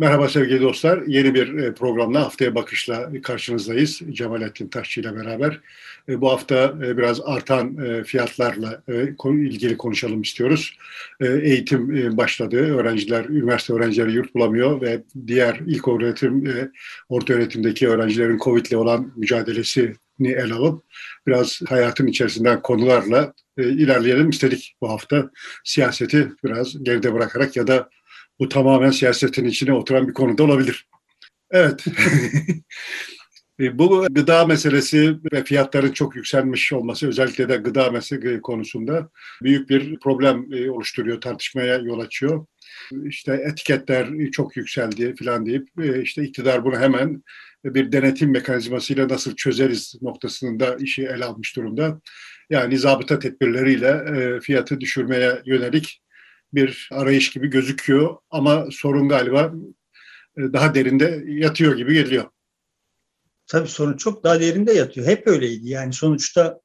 [0.00, 1.02] Merhaba sevgili dostlar.
[1.06, 4.00] Yeni bir e, programla Haftaya Bakış'la karşınızdayız.
[4.10, 5.60] Cemalettin Taşçı ile beraber.
[6.08, 8.82] E, bu hafta e, biraz artan fiyatlarla
[9.24, 10.76] ilgili konuşalım istiyoruz.
[11.20, 12.56] Eğitim başladı.
[12.56, 16.44] Öğrenciler, üniversite öğrencileri yurt bulamıyor ve diğer ilk öğretim,
[17.08, 20.84] orta öğretimdeki öğrencilerin Covid ile olan mücadelesini ele alıp
[21.26, 25.30] biraz hayatın içerisinden konularla ilerleyelim istedik bu hafta.
[25.64, 27.88] Siyaseti biraz geride bırakarak ya da
[28.40, 30.86] bu tamamen siyasetin içine oturan bir konuda olabilir.
[31.50, 31.84] Evet.
[33.60, 39.10] Bu gıda meselesi ve fiyatların çok yükselmiş olması özellikle de gıda meselesi konusunda
[39.42, 42.46] büyük bir problem e, oluşturuyor, tartışmaya yol açıyor.
[43.04, 47.22] İşte etiketler çok yükseldi falan deyip e, işte iktidar bunu hemen
[47.64, 52.00] bir denetim mekanizmasıyla nasıl çözeriz noktasında işi ele almış durumda.
[52.50, 56.02] Yani zabıta tedbirleriyle e, fiyatı düşürmeye yönelik
[56.52, 59.52] bir arayış gibi gözüküyor ama sorun galiba
[60.36, 62.24] e, daha derinde yatıyor gibi geliyor.
[63.46, 65.06] Tabii sorun çok daha derinde yatıyor.
[65.06, 65.68] Hep öyleydi.
[65.68, 66.60] Yani sonuçta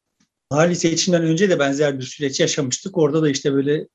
[0.50, 2.98] hali seçimden önce de benzer bir süreç yaşamıştık.
[2.98, 3.88] Orada da işte böyle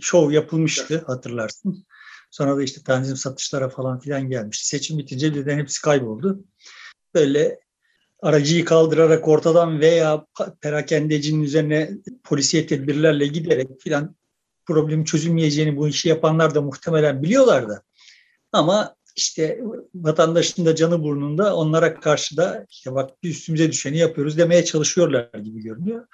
[0.00, 1.86] şov yapılmıştı hatırlarsın.
[2.30, 4.66] Sonra da işte tanzim satışlara falan filan gelmişti.
[4.66, 6.44] Seçim bitince birden hepsi kayboldu.
[7.14, 7.60] Böyle
[8.22, 10.26] aracıyı kaldırarak ortadan veya
[10.60, 11.90] perakendecinin üzerine
[12.24, 14.16] polisiye tedbirlerle giderek filan
[14.66, 17.82] problemin çözülmeyeceğini bu işi yapanlar da muhtemelen biliyorlardı.
[18.52, 19.60] Ama işte
[19.94, 25.62] vatandaşın da canı burnunda onlara karşı da işte bak üstümüze düşeni yapıyoruz demeye çalışıyorlar gibi
[25.62, 26.06] görünüyor.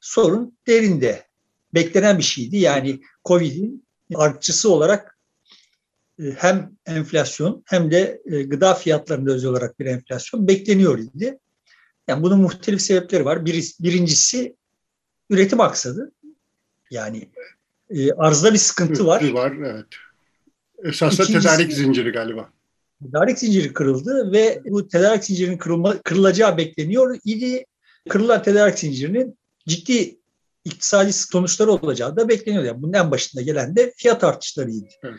[0.00, 1.30] Sorun derinde.
[1.74, 2.56] Beklenen bir şeydi.
[2.56, 5.18] Yani Covid'in artçısı olarak
[6.18, 11.38] e, hem enflasyon hem de e, gıda fiyatlarında özel olarak bir enflasyon bekleniyor idi.
[12.08, 13.46] Yani bunun muhtelif sebepleri var.
[13.46, 14.56] Bir, birincisi
[15.30, 16.12] üretim aksadı.
[16.90, 17.30] Yani
[17.90, 19.30] e, arzda bir sıkıntı var.
[19.30, 19.86] Var evet.
[20.84, 22.50] Esasında İkincisi, tedarik zinciri galiba.
[23.04, 27.64] Tedarik zinciri kırıldı ve bu tedarik zincirinin kırılma, kırılacağı bekleniyor idi.
[28.08, 30.20] Kırılan tedarik zincirinin ciddi
[30.64, 32.64] iktisadi sonuçları olacağı da bekleniyor.
[32.64, 34.86] Yani bunun en başında gelen de fiyat artışlarıydı.
[35.02, 35.14] Evet.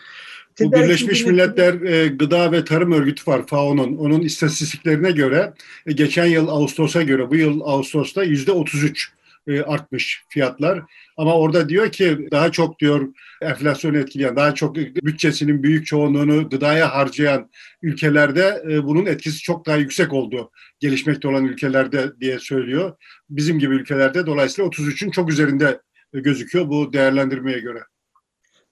[0.59, 3.97] Bu Birleşmiş Milletler e, Gıda ve Tarım Örgütü var FAO'nun.
[3.97, 5.53] Onun istatistiklerine göre
[5.85, 9.11] e, geçen yıl Ağustos'a göre bu yıl Ağustos'ta yüzde 33
[9.47, 10.81] e, artmış fiyatlar.
[11.21, 16.95] Ama orada diyor ki daha çok diyor enflasyonu etkileyen, daha çok bütçesinin büyük çoğunluğunu gıdaya
[16.95, 17.49] harcayan
[17.81, 20.51] ülkelerde e, bunun etkisi çok daha yüksek oldu.
[20.79, 22.97] Gelişmekte olan ülkelerde diye söylüyor.
[23.29, 25.81] Bizim gibi ülkelerde dolayısıyla 33'ün çok üzerinde
[26.13, 27.79] gözüküyor bu değerlendirmeye göre.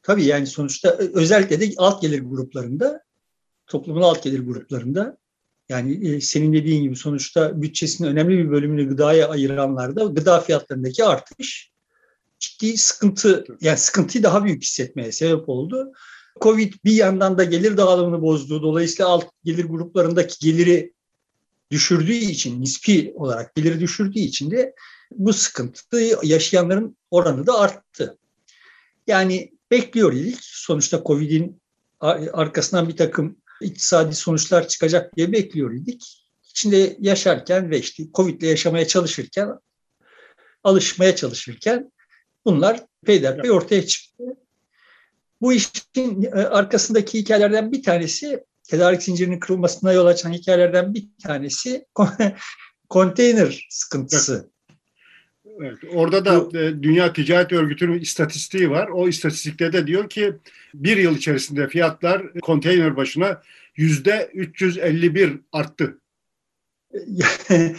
[0.03, 3.03] Tabii yani sonuçta özellikle de alt gelir gruplarında,
[3.67, 5.17] toplumun alt gelir gruplarında
[5.69, 11.69] yani e, senin dediğin gibi sonuçta bütçesinin önemli bir bölümünü gıdaya ayıranlarda gıda fiyatlarındaki artış
[12.39, 15.91] ciddi sıkıntı, yani sıkıntıyı daha büyük hissetmeye sebep oldu.
[16.41, 18.61] Covid bir yandan da gelir dağılımını bozdu.
[18.61, 20.93] Dolayısıyla alt gelir gruplarındaki geliri
[21.71, 24.75] düşürdüğü için, nispi olarak geliri düşürdüğü için de
[25.11, 28.17] bu sıkıntıyı yaşayanların oranı da arttı.
[29.07, 30.37] Yani bekliyor idik.
[30.41, 31.61] Sonuçta Covid'in
[32.33, 36.25] arkasından bir takım iktisadi sonuçlar çıkacak diye bekliyor idik.
[36.43, 39.49] İçinde yaşarken ve işte Covid'le yaşamaya çalışırken,
[40.63, 41.91] alışmaya çalışırken
[42.55, 44.23] bunlar peyderpey ortaya çıktı.
[45.41, 51.85] Bu işin e, arkasındaki hikayelerden bir tanesi, tedarik zincirinin kırılmasına yol açan hikayelerden bir tanesi
[52.89, 54.49] konteyner sıkıntısı.
[55.61, 58.87] Evet, orada da e, Dünya Ticaret Örgütü'nün istatistiği var.
[58.87, 60.33] O istatistikte de diyor ki
[60.73, 63.41] bir yıl içerisinde fiyatlar konteyner başına
[63.75, 65.97] yüzde 351 arttı.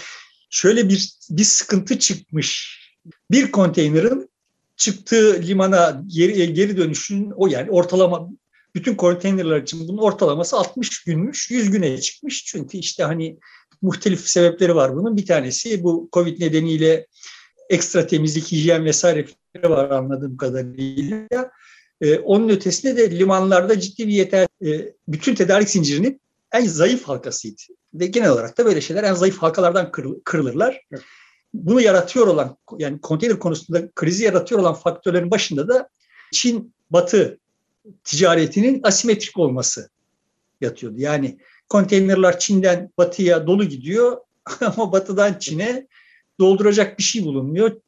[0.51, 2.81] Şöyle bir, bir sıkıntı çıkmış.
[3.31, 4.31] Bir konteynerin
[4.81, 8.29] çıktığı limana geri, geri dönüşün o yani ortalama
[8.75, 12.45] bütün konteynerler için bunun ortalaması 60 günmüş, 100 güne çıkmış.
[12.45, 13.39] Çünkü işte hani
[13.83, 15.17] muhtelif sebepleri var bunun.
[15.17, 17.07] Bir tanesi bu Covid nedeniyle
[17.69, 19.27] ekstra temizlik, hijyen vesaire
[19.63, 21.51] var anladığım kadarıyla.
[22.01, 26.21] Ee, onun ötesinde de limanlarda ciddi bir yeter, e, bütün tedarik zincirinin
[26.53, 27.63] en zayıf halkasıydı.
[27.95, 29.93] Ve genel olarak da böyle şeyler en zayıf halkalardan
[30.25, 30.81] kırılırlar.
[31.55, 35.89] Bunu yaratıyor olan, yani konteyner konusunda krizi yaratıyor olan faktörlerin başında da
[36.33, 37.39] Çin Batı
[38.05, 39.91] ticaretinin asimetrik olması
[40.61, 40.97] yatıyordu.
[40.99, 41.39] Yani
[41.69, 44.17] konteynerler Çin'den batıya dolu gidiyor
[44.61, 45.87] ama batıdan Çin'e
[46.41, 47.81] dolduracak bir şey bulunmuyor.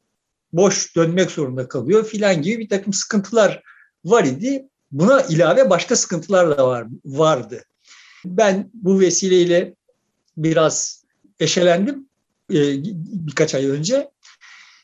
[0.53, 3.63] Boş dönmek zorunda kalıyor filan gibi bir takım sıkıntılar
[4.05, 4.65] var idi.
[4.91, 7.63] Buna ilave başka sıkıntılar da var, vardı.
[8.25, 9.75] Ben bu vesileyle
[10.37, 11.03] biraz
[11.39, 12.09] eşelendim
[13.27, 14.09] birkaç ay önce.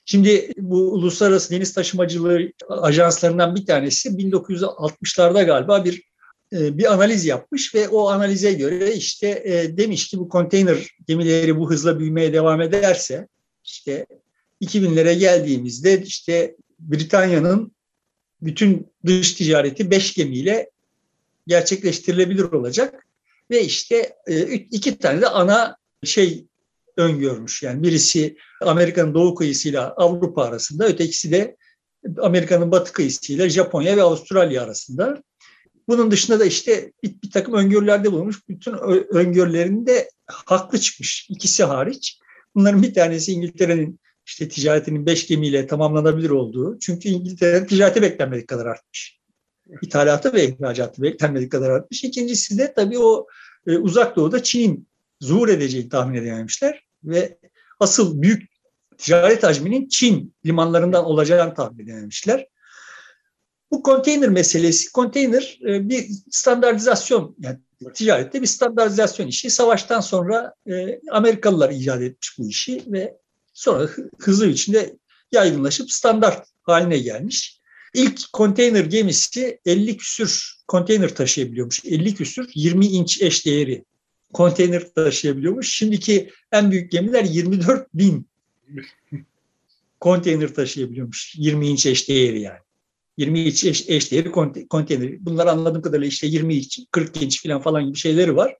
[0.05, 6.03] Şimdi bu uluslararası deniz taşımacılığı ajanslarından bir tanesi 1960'larda galiba bir
[6.53, 11.59] e, bir analiz yapmış ve o analize göre işte e, demiş ki bu konteyner gemileri
[11.59, 13.27] bu hızla büyümeye devam ederse
[13.63, 14.05] işte
[14.61, 17.71] 2000'lere geldiğimizde işte Britanya'nın
[18.41, 20.69] bütün dış ticareti 5 gemiyle
[21.47, 23.07] gerçekleştirilebilir olacak
[23.51, 26.45] ve işte e, iki tane de ana şey
[26.99, 27.63] öngörmüş.
[27.63, 31.57] Yani birisi Amerika'nın doğu kıyısıyla Avrupa arasında, ötekisi de
[32.17, 35.23] Amerika'nın batı kıyısıyla Japonya ve Avustralya arasında.
[35.87, 38.49] Bunun dışında da işte bir, bir takım öngörülerde bulunmuş.
[38.49, 38.73] Bütün
[39.13, 41.27] öngörülerinde haklı çıkmış.
[41.29, 42.19] ikisi hariç.
[42.55, 46.79] Bunların bir tanesi İngiltere'nin işte ticaretinin beş gemiyle tamamlanabilir olduğu.
[46.79, 49.19] Çünkü İngiltere'nin ticareti beklenmedik kadar artmış.
[49.81, 52.03] İthalatı ve ihracatı beklenmedik kadar artmış.
[52.03, 53.27] İkincisi de tabii o
[53.67, 54.87] e, uzak doğuda Çin'in
[55.19, 56.88] zuhur edeceğini tahmin edememişler.
[57.03, 57.37] Ve
[57.79, 58.49] asıl büyük
[58.97, 62.47] ticaret hacminin Çin limanlarından olacağını tahmin edememişler.
[63.71, 67.57] Bu konteyner meselesi, konteyner e, bir standartizasyon, yani
[67.93, 69.49] ticarette bir standartizasyon işi.
[69.49, 73.17] Savaştan sonra e, Amerikalılar icat etmiş bu işi ve
[73.53, 74.97] sonra hızlı içinde
[75.31, 77.59] yaygınlaşıp standart haline gelmiş.
[77.93, 81.85] İlk konteyner gemisi 50 küsür konteyner taşıyabiliyormuş.
[81.85, 83.85] 50 küsür 20 inç eş değeri
[84.33, 85.73] konteyner taşıyabiliyormuş.
[85.73, 88.27] Şimdiki en büyük gemiler 24 bin
[89.99, 91.35] konteyner taşıyabiliyormuş.
[91.37, 92.59] 20 inç eş değeri yani.
[93.17, 94.31] 20 inç eş, eş değeri
[94.69, 95.25] konteyner.
[95.25, 98.55] Bunlar anladığım kadarıyla işte 20 inç, 40 inç falan falan gibi şeyleri var.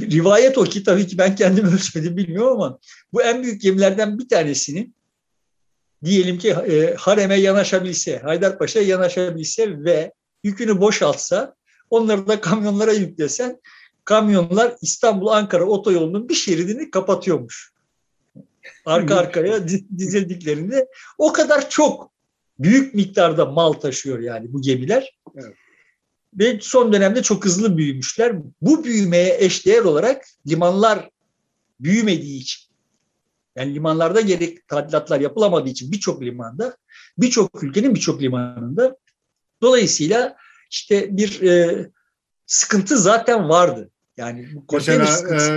[0.00, 2.78] Rivayet o ki tabii ki ben kendim ölçmedim bilmiyorum ama
[3.12, 4.94] bu en büyük gemilerden bir tanesinin
[6.04, 10.12] diyelim ki e, hareme yanaşabilse, Haydarpaşa'ya yanaşabilse ve
[10.44, 11.54] yükünü boşaltsa
[11.90, 13.60] onları da kamyonlara yüklesen
[14.04, 17.74] kamyonlar İstanbul-Ankara otoyolunun bir şeridini kapatıyormuş.
[18.86, 22.10] Arka arkaya dizildiklerinde o kadar çok
[22.58, 25.18] büyük miktarda mal taşıyor yani bu gemiler.
[25.36, 25.54] Evet.
[26.38, 28.36] Ve son dönemde çok hızlı büyümüşler.
[28.60, 31.10] Bu büyümeye eşdeğer olarak limanlar
[31.80, 32.74] büyümediği için
[33.56, 36.76] yani limanlarda gerek tadilatlar yapılamadığı için birçok limanda,
[37.18, 38.96] birçok ülkenin birçok limanında
[39.62, 40.36] dolayısıyla
[40.70, 41.86] işte bir e,
[42.46, 43.90] sıkıntı zaten vardı.
[44.16, 45.04] Yani Mesela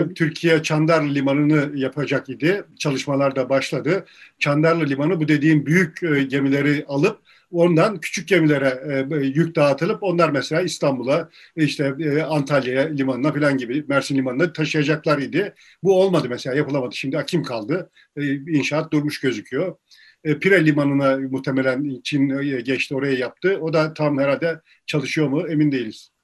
[0.09, 2.63] e, Türkiye Çandarlı Limanı'nı yapacak idi.
[2.79, 4.05] Çalışmalar da başladı.
[4.39, 7.19] Çandarlı Limanı bu dediğim büyük e, gemileri alıp
[7.51, 8.67] ondan küçük gemilere
[9.11, 15.17] e, yük dağıtılıp onlar mesela İstanbul'a işte e, Antalya'ya limanına falan gibi Mersin limanına taşıyacaklar
[15.17, 15.53] idi.
[15.83, 16.95] Bu olmadı mesela yapılamadı.
[16.95, 17.89] Şimdi Akim kaldı.
[18.17, 19.75] E, inşaat durmuş gözüküyor.
[20.23, 23.57] E, Pire limanına muhtemelen Çin e, geçti oraya yaptı.
[23.61, 26.16] O da tam herhalde çalışıyor mu emin değiliz.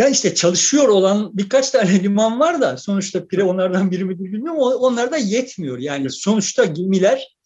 [0.00, 4.60] Ya işte çalışıyor olan birkaç tane liman var da sonuçta Pire onlardan biri mi bilmiyorum
[4.60, 5.78] onlar da yetmiyor.
[5.78, 7.36] Yani sonuçta gemiler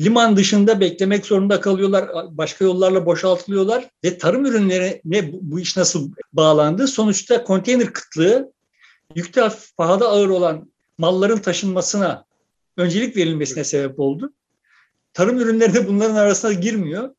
[0.00, 2.08] liman dışında beklemek zorunda kalıyorlar.
[2.30, 6.88] Başka yollarla boşaltılıyorlar ve tarım ürünlerine bu iş nasıl bağlandı?
[6.88, 8.52] Sonuçta konteyner kıtlığı
[9.14, 12.24] yükte pahada ağır olan malların taşınmasına
[12.76, 14.32] öncelik verilmesine sebep oldu.
[15.12, 17.14] Tarım ürünleri de bunların arasına girmiyor.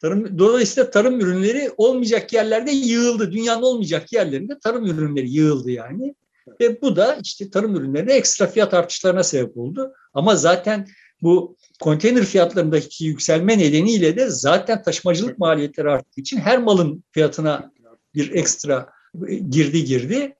[0.00, 3.32] Tarım, dolayısıyla tarım ürünleri olmayacak yerlerde yığıldı.
[3.32, 6.14] Dünyanın olmayacak yerlerinde tarım ürünleri yığıldı yani.
[6.60, 9.92] Ve bu da işte tarım ürünlerine ekstra fiyat artışlarına sebep oldu.
[10.14, 10.86] Ama zaten
[11.22, 17.72] bu konteyner fiyatlarındaki yükselme nedeniyle de zaten taşımacılık maliyetleri arttığı için her malın fiyatına
[18.14, 18.88] bir ekstra
[19.50, 20.34] girdi girdi.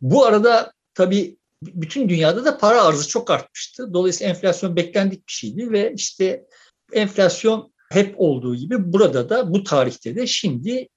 [0.00, 3.94] Bu arada tabii bütün dünyada da para arzı çok artmıştı.
[3.94, 6.46] Dolayısıyla enflasyon beklendik bir şeydi ve işte
[6.92, 10.88] enflasyon hep olduğu gibi burada da bu tarihte de şimdi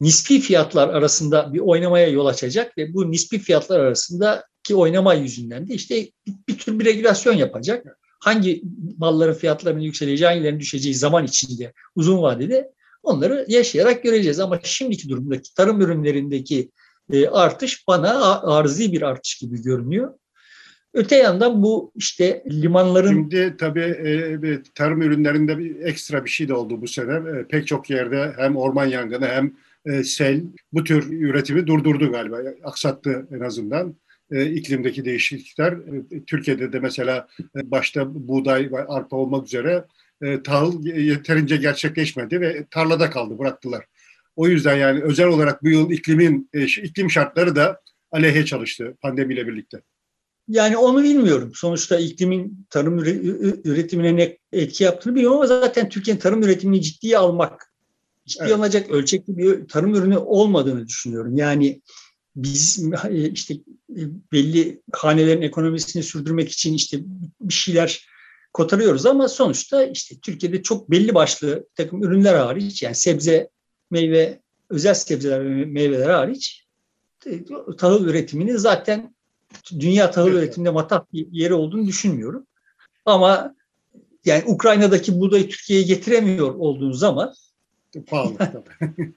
[0.00, 5.74] nispi fiyatlar arasında bir oynamaya yol açacak ve bu nispi fiyatlar arasındaki oynama yüzünden de
[5.74, 6.08] işte
[6.48, 7.86] bir, tür bir regülasyon yapacak.
[8.20, 8.62] Hangi
[8.98, 12.70] malların fiyatlarının yükseleceği, hangilerinin düşeceği zaman içinde uzun vadede
[13.02, 14.40] onları yaşayarak göreceğiz.
[14.40, 16.70] Ama şimdiki durumdaki tarım ürünlerindeki
[17.12, 20.14] e, artış bana arzi bir artış gibi görünüyor.
[20.94, 23.08] Öte yandan bu işte limanların...
[23.08, 27.12] Şimdi tabii e, tarım ürünlerinde bir ekstra bir şey de oldu bu sene.
[27.12, 29.52] E, pek çok yerde hem orman yangını hem
[29.86, 30.42] e, sel
[30.72, 32.38] bu tür üretimi durdurdu galiba.
[32.64, 33.96] Aksattı en azından
[34.30, 35.72] e, iklimdeki değişiklikler.
[35.72, 39.84] E, Türkiye'de de mesela e, başta buğday ve arpa olmak üzere
[40.44, 43.84] tahıl yeterince gerçekleşmedi ve tarlada kaldı, bıraktılar.
[44.36, 46.50] O yüzden yani özel olarak bu yıl iklimin
[46.82, 47.80] iklim şartları da
[48.12, 49.80] aleyhe çalıştı pandemiyle birlikte.
[50.50, 51.52] Yani onu bilmiyorum.
[51.54, 52.98] Sonuçta iklimin tarım
[53.64, 57.72] üretimine ne etki yaptığını bilmiyorum ama zaten Türkiye'nin tarım üretimini ciddiye almak,
[58.26, 58.56] ciddiye evet.
[58.56, 61.36] alınacak ölçekli bir tarım ürünü olmadığını düşünüyorum.
[61.36, 61.82] Yani
[62.36, 62.84] biz
[63.32, 63.54] işte
[64.32, 66.98] belli hanelerin ekonomisini sürdürmek için işte
[67.40, 68.06] bir şeyler
[68.52, 73.48] kotarıyoruz ama sonuçta işte Türkiye'de çok belli başlı takım ürünler hariç yani sebze,
[73.90, 74.40] meyve
[74.70, 76.66] özel sebzeler ve meyveler hariç
[77.26, 77.44] e,
[77.78, 79.14] tahıl üretiminin zaten
[79.80, 82.46] dünya tahıl üretiminde matah bir yeri olduğunu düşünmüyorum.
[83.06, 83.54] Ama
[84.24, 87.34] yani Ukrayna'daki buğdayı Türkiye'ye getiremiyor olduğunuz zaman
[88.06, 89.12] pahalı tabii.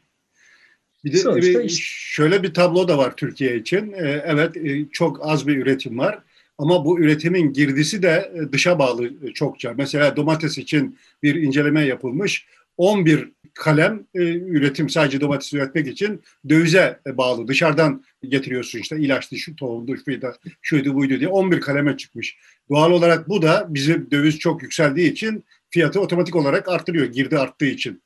[1.04, 3.92] bir de Sonuçta işte, şöyle bir tablo da var Türkiye için.
[3.92, 6.20] Ee, evet e, çok az bir üretim var
[6.58, 9.74] ama bu üretimin girdisi de e, dışa bağlı çokça.
[9.78, 12.48] Mesela domates için bir inceleme yapılmış.
[12.78, 17.48] 11 kalem e, üretim sadece domates üretmek için dövize bağlı.
[17.48, 22.38] Dışarıdan getiriyorsun işte ilaçlı şu tohumdu, şuydu, şuydu buydu diye 11 kaleme çıkmış.
[22.70, 27.66] Doğal olarak bu da bizim döviz çok yükseldiği için fiyatı otomatik olarak artırıyor girdi arttığı
[27.66, 28.04] için.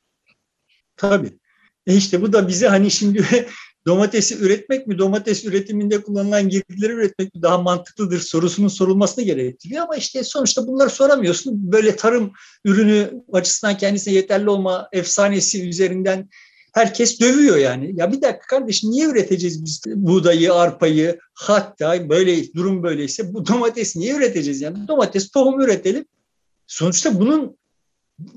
[0.96, 1.32] Tabii.
[1.86, 3.24] E işte bu da bize hani şimdi
[3.86, 9.82] domatesi üretmek mi, domates üretiminde kullanılan girdileri üretmek mi daha mantıklıdır sorusunun sorulmasını gerektiriyor.
[9.82, 11.72] Ama işte sonuçta bunları soramıyorsun.
[11.72, 12.32] Böyle tarım
[12.64, 16.28] ürünü açısından kendisine yeterli olma efsanesi üzerinden
[16.74, 17.90] herkes dövüyor yani.
[17.94, 23.96] Ya bir dakika kardeşim niye üreteceğiz biz buğdayı, arpayı hatta böyle durum böyleyse bu domates
[23.96, 24.88] niye üreteceğiz yani?
[24.88, 26.04] Domates tohum üretelim.
[26.66, 27.56] Sonuçta bunun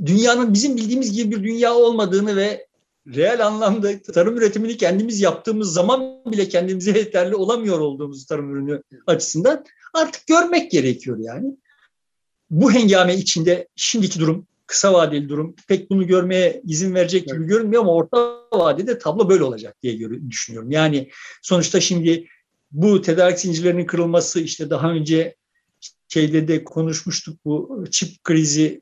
[0.05, 2.67] dünyanın bizim bildiğimiz gibi bir dünya olmadığını ve
[3.07, 9.65] reel anlamda tarım üretimini kendimiz yaptığımız zaman bile kendimize yeterli olamıyor olduğumuz tarım ürünü açısından
[9.93, 11.57] artık görmek gerekiyor yani.
[12.49, 17.49] Bu hengame içinde şimdiki durum, kısa vadeli durum pek bunu görmeye izin verecek gibi evet.
[17.49, 20.71] görünmüyor ama orta vadede tablo böyle olacak diye düşünüyorum.
[20.71, 21.09] Yani
[21.41, 22.27] sonuçta şimdi
[22.71, 25.35] bu tedarik zincirlerinin kırılması işte daha önce
[26.07, 28.81] şeyde de konuşmuştuk bu çip krizi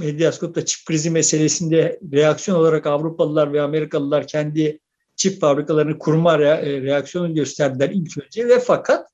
[0.00, 4.80] Medyaskop'ta çip krizi meselesinde reaksiyon olarak Avrupalılar ve Amerikalılar kendi
[5.16, 9.08] çip fabrikalarını kurma re- reaksiyonu gösterdiler ilk önce ve fakat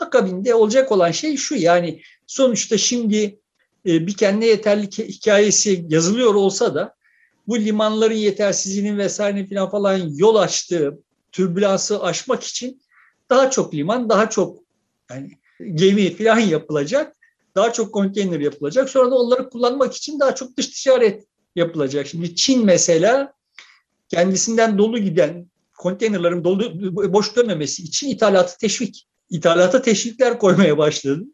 [0.00, 3.38] akabinde olacak olan şey şu yani sonuçta şimdi
[3.86, 6.94] e, bir kendine yeterlik hikayesi yazılıyor olsa da
[7.48, 10.98] bu limanların yetersizliğinin vesaire falan falan yol açtığı
[11.32, 12.82] türbülansı aşmak için
[13.30, 14.58] daha çok liman, daha çok
[15.10, 15.30] yani
[15.74, 17.15] gemi falan yapılacak
[17.56, 18.90] daha çok konteyner yapılacak.
[18.90, 22.06] Sonra da onları kullanmak için daha çok dış ticaret yapılacak.
[22.06, 23.32] Şimdi Çin mesela
[24.08, 26.72] kendisinden dolu giden konteynerların dolu
[27.12, 31.24] boş dönmemesi için ithalatı teşvik, ithalata teşvikler koymaya başladı.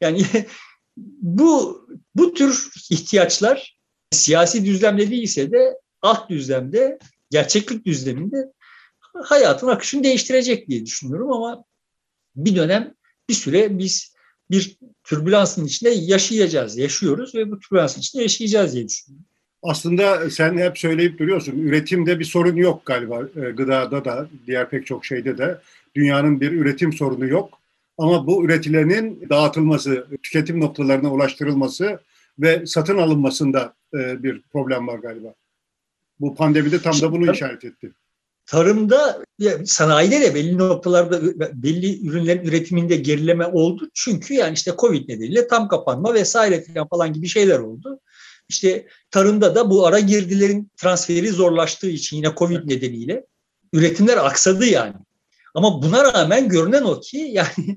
[0.00, 0.26] Yani
[0.96, 1.80] bu
[2.14, 3.78] bu tür ihtiyaçlar
[4.10, 6.98] siyasi düzlemde değilse de alt düzlemde,
[7.30, 8.52] gerçeklik düzleminde
[9.22, 11.64] hayatın akışını değiştirecek diye düşünüyorum ama
[12.36, 12.94] bir dönem
[13.28, 14.13] bir süre biz
[14.50, 19.26] bir türbülansın içinde yaşayacağız, yaşıyoruz ve bu türbülansın içinde yaşayacağız diye düşünüyorum.
[19.62, 21.58] Aslında sen hep söyleyip duruyorsun.
[21.58, 23.22] Üretimde bir sorun yok galiba.
[23.36, 25.58] E, gıdada da, diğer pek çok şeyde de.
[25.96, 27.58] Dünyanın bir üretim sorunu yok.
[27.98, 31.98] Ama bu üretilenin dağıtılması, tüketim noktalarına ulaştırılması
[32.38, 35.34] ve satın alınmasında e, bir problem var galiba.
[36.20, 37.92] Bu pandemide tam da bunu işaret etti
[38.46, 39.24] tarımda
[39.64, 41.22] sanayide de belli noktalarda
[41.62, 43.90] belli ürünlerin üretiminde gerileme oldu.
[43.94, 48.00] Çünkü yani işte Covid nedeniyle tam kapanma vesaire falan gibi şeyler oldu.
[48.48, 53.26] İşte tarımda da bu ara girdilerin transferi zorlaştığı için yine Covid nedeniyle
[53.72, 54.94] üretimler aksadı yani.
[55.54, 57.48] Ama buna rağmen görünen o ki yani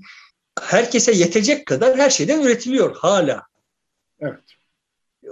[0.61, 3.43] herkese yetecek kadar her şeyden üretiliyor hala.
[4.19, 4.39] Evet.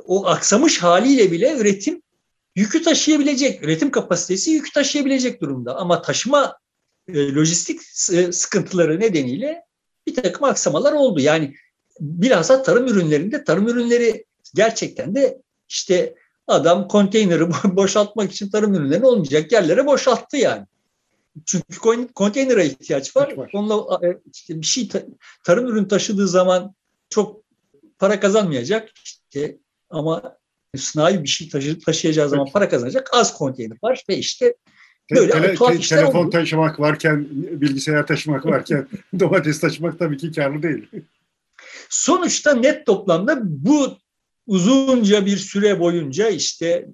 [0.06, 2.02] O aksamış haliyle bile üretim
[2.56, 5.76] yükü taşıyabilecek, üretim kapasitesi yükü taşıyabilecek durumda.
[5.76, 6.58] Ama taşıma
[7.08, 7.82] e, lojistik
[8.14, 9.66] e, sıkıntıları nedeniyle
[10.08, 11.20] bir takım aksamalar oldu.
[11.20, 11.56] Yani
[12.00, 16.16] bilhassa tarım ürünlerinde tarım ürünleri gerçekten de işte
[16.48, 20.66] adam konteyneri boşaltmak için tarım ürünlerini olmayacak yerlere boşalttı yani.
[21.46, 21.80] Çünkü
[22.16, 23.38] konteynere ihtiyaç var.
[23.38, 23.52] var.
[23.54, 24.90] Onunla e, işte bir şey
[25.44, 26.76] tarım ürün taşıdığı zaman
[27.10, 27.42] çok
[28.00, 29.58] para kazanmayacak işte
[29.90, 30.38] ama
[30.76, 34.56] sınai bir şey taşı, taşıyacağı zaman para kazanacak az konteyner var ve işte
[35.12, 36.30] böyle Tele, tuhaf te, işler Telefon oldu.
[36.30, 38.88] taşımak varken, bilgisayar taşımak varken
[39.20, 40.88] domates taşımak tabii ki karlı değil.
[41.90, 43.98] Sonuçta net toplamda bu
[44.48, 46.88] uzunca bir süre boyunca işte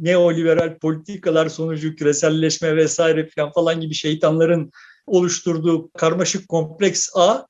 [0.00, 4.72] neoliberal politikalar sonucu küreselleşme vesaire falan falan gibi şeytanların
[5.06, 7.46] oluşturduğu karmaşık kompleks A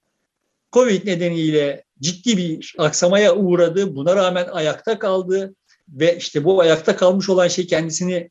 [0.72, 3.96] Covid nedeniyle ciddi bir aksamaya uğradı.
[3.96, 5.54] Buna rağmen ayakta kaldı
[5.88, 8.30] ve işte bu ayakta kalmış olan şey kendisini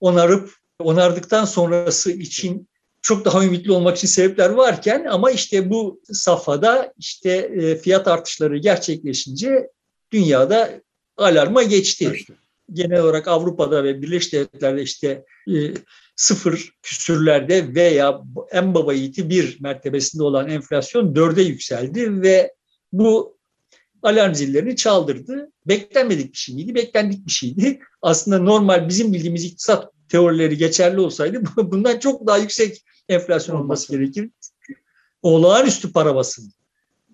[0.00, 2.68] onarıp onardıktan sonrası için
[3.02, 8.58] çok daha ümitli olmak için sebepler varken ama işte bu safhada işte e, fiyat artışları
[8.58, 9.70] gerçekleşince
[10.12, 10.70] dünyada
[11.16, 12.12] alarma geçti.
[12.14, 12.34] İşte.
[12.72, 15.54] Genel olarak Avrupa'da ve Birleşik Devletler'de işte e,
[16.16, 18.20] sıfır küsürlerde veya
[18.50, 22.54] en baba yiğiti bir mertebesinde olan enflasyon dörde yükseldi ve
[22.92, 23.35] bu
[24.02, 25.50] alarm zillerini çaldırdı.
[25.66, 26.74] Beklenmedik bir şey miydi?
[26.74, 27.80] Beklendik bir şeydi.
[28.02, 34.30] Aslında normal bizim bildiğimiz iktisat teorileri geçerli olsaydı bundan çok daha yüksek enflasyon olması gerekir.
[35.22, 36.54] Olağanüstü para basıldı.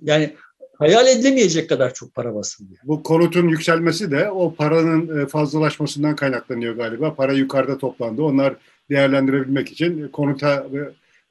[0.02, 0.36] Yani
[0.78, 2.74] hayal edilemeyecek kadar çok para basıldı.
[2.84, 7.14] Bu konutun yükselmesi de o paranın e, fazlalaşmasından kaynaklanıyor galiba.
[7.14, 8.22] Para yukarıda toplandı.
[8.22, 8.56] Onlar
[8.90, 10.66] değerlendirebilmek için konuta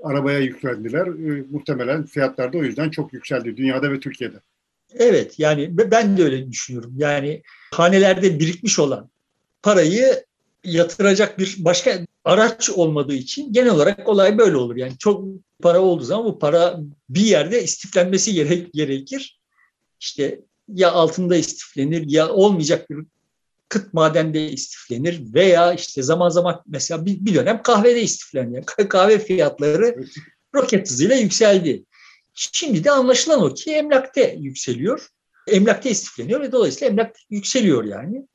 [0.04, 1.08] arabaya yüklendiler.
[1.08, 4.38] E, muhtemelen fiyatlar da o yüzden çok yükseldi dünyada ve Türkiye'de.
[4.96, 6.94] Evet yani ben de öyle düşünüyorum.
[6.98, 7.42] Yani
[7.74, 9.10] hanelerde birikmiş olan
[9.64, 10.26] parayı
[10.64, 14.76] yatıracak bir başka araç olmadığı için genel olarak olay böyle olur.
[14.76, 15.26] Yani çok
[15.62, 16.80] para olduğu zaman bu para
[17.10, 19.40] bir yerde istiflenmesi gerek, gerekir.
[20.00, 23.06] İşte ya altında istiflenir ya olmayacak bir
[23.70, 28.62] kıt madende istiflenir veya işte zaman zaman mesela bir, bir dönem kahvede istiflendi.
[28.90, 29.96] Kahve fiyatları
[30.56, 31.84] roket hızıyla yükseldi.
[32.52, 35.08] Şimdi de anlaşılan o ki emlakta yükseliyor.
[35.48, 38.28] Emlakta istifleniyor ve dolayısıyla emlak yükseliyor yani.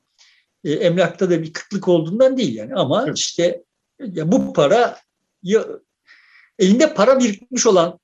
[0.63, 3.17] E, emlakta da bir kıtlık olduğundan değil yani ama evet.
[3.17, 3.63] işte
[3.99, 4.99] ya bu para
[5.43, 5.67] ya,
[6.59, 7.99] elinde para birikmiş olan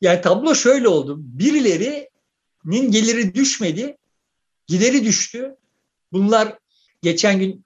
[0.00, 1.16] yani tablo şöyle oldu.
[1.18, 3.96] Birilerinin geliri düşmedi,
[4.66, 5.56] gideri düştü.
[6.12, 6.58] Bunlar
[7.02, 7.64] geçen gün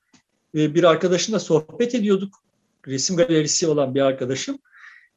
[0.54, 2.42] e, bir arkadaşımla sohbet ediyorduk.
[2.86, 4.58] Resim galerisi olan bir arkadaşım.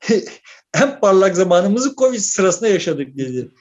[0.73, 3.51] en parlak zamanımızı Covid sırasında yaşadık dedi.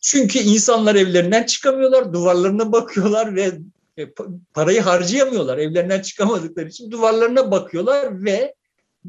[0.00, 3.52] Çünkü insanlar evlerinden çıkamıyorlar, duvarlarına bakıyorlar ve
[3.98, 4.06] e,
[4.54, 5.58] parayı harcayamıyorlar.
[5.58, 8.54] Evlerinden çıkamadıkları için duvarlarına bakıyorlar ve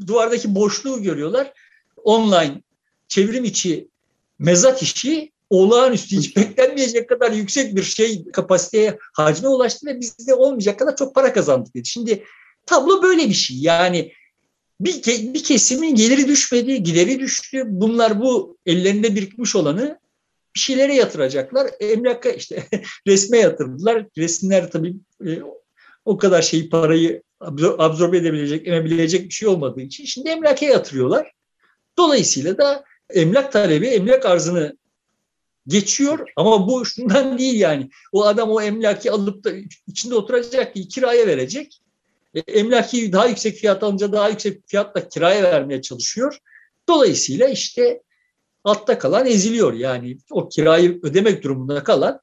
[0.08, 1.54] duvardaki boşluğu görüyorlar.
[2.04, 2.62] Online
[3.08, 3.88] çevrim içi
[4.40, 10.80] mezat işi olağanüstü hiç beklenmeyecek kadar yüksek bir şey kapasiteye hacme ulaştı ve bizde olmayacak
[10.80, 11.86] kadar çok para kazandık dedi.
[11.86, 12.24] Şimdi
[12.66, 13.58] tablo böyle bir şey.
[13.58, 14.12] Yani
[14.86, 17.64] bir, bir kesimin geliri düşmedi, gideri düştü.
[17.66, 20.00] Bunlar bu ellerinde birikmiş olanı
[20.56, 21.72] bir şeylere yatıracaklar.
[21.80, 22.64] Emlaka işte
[23.08, 24.06] resme yatırdılar.
[24.18, 24.96] Resimler tabii
[25.28, 25.40] e,
[26.06, 27.24] o kadar şeyi parayı
[27.78, 31.32] absorbe edebilecek, emebilecek bir şey olmadığı için şimdi emlaka yatırıyorlar.
[31.98, 34.78] Dolayısıyla da emlak talebi emlak arzını
[35.68, 37.90] geçiyor ama bu şundan değil yani.
[38.12, 39.52] O adam o emlaki alıp da
[39.88, 41.81] içinde oturacak ki kiraya verecek.
[42.36, 46.38] E, emlaki daha yüksek fiyat alınca daha yüksek fiyatla kiraya vermeye çalışıyor.
[46.90, 48.02] Dolayısıyla işte
[48.64, 49.74] altta kalan eziliyor.
[49.74, 52.20] Yani o kirayı ödemek durumunda kalan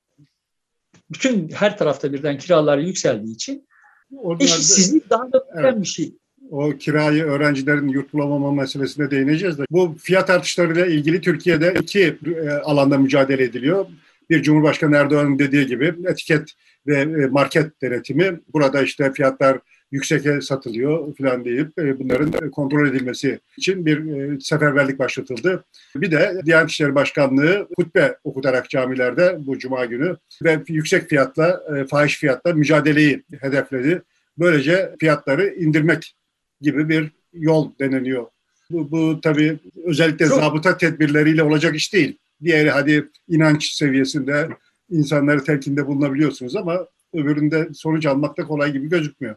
[1.10, 3.68] bütün her tarafta birden kiralar yükseldiği için
[4.12, 5.80] Onlarda, eşitsizlik daha da evet.
[5.80, 6.14] bir şey.
[6.50, 9.64] O kirayı öğrencilerin yurt bulamama meselesine değineceğiz de.
[9.70, 13.86] Bu fiyat artışlarıyla ilgili Türkiye'de iki e, alanda mücadele ediliyor.
[14.30, 16.52] Bir Cumhurbaşkanı Erdoğan'ın dediği gibi etiket
[16.86, 18.40] ve e, market denetimi.
[18.52, 19.58] Burada işte fiyatlar
[19.90, 25.64] yükseğe satılıyor falan deyip e, bunların kontrol edilmesi için bir e, seferberlik başlatıldı.
[25.96, 31.84] Bir de Diyanet İşleri Başkanlığı hutbe okutarak camilerde bu cuma günü ve yüksek fiyatla, e,
[31.84, 34.02] fahiş fiyatla mücadeleyi hedefledi.
[34.38, 36.16] Böylece fiyatları indirmek
[36.60, 38.26] gibi bir yol deneniyor.
[38.70, 40.40] Bu, bu tabii özellikle Çok...
[40.40, 42.18] zabıta tedbirleriyle olacak iş değil.
[42.44, 44.48] Diğeri hadi inanç seviyesinde
[44.90, 49.36] insanları telkinde bulunabiliyorsunuz ama öbüründe sonuç almak da kolay gibi gözükmüyor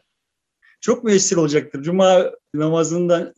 [0.82, 1.84] çok müessir olacaktır.
[1.84, 3.34] Cuma namazından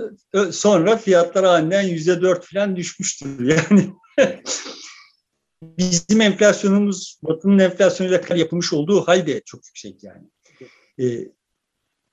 [0.51, 3.55] sonra fiyatlar aniden yüzde dört falan düşmüştür.
[4.17, 4.43] Yani
[5.77, 10.27] bizim enflasyonumuz Batı'nın enflasyonuyla yapılmış olduğu halde çok yüksek yani.
[10.97, 11.05] Ee,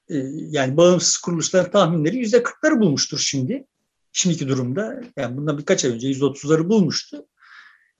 [0.08, 0.16] e,
[0.50, 3.66] yani bağımsız kuruluşların tahminleri yüzde kırkları bulmuştur şimdi.
[4.12, 7.26] Şimdiki durumda yani bundan birkaç ay önce yüzde otuzları bulmuştu.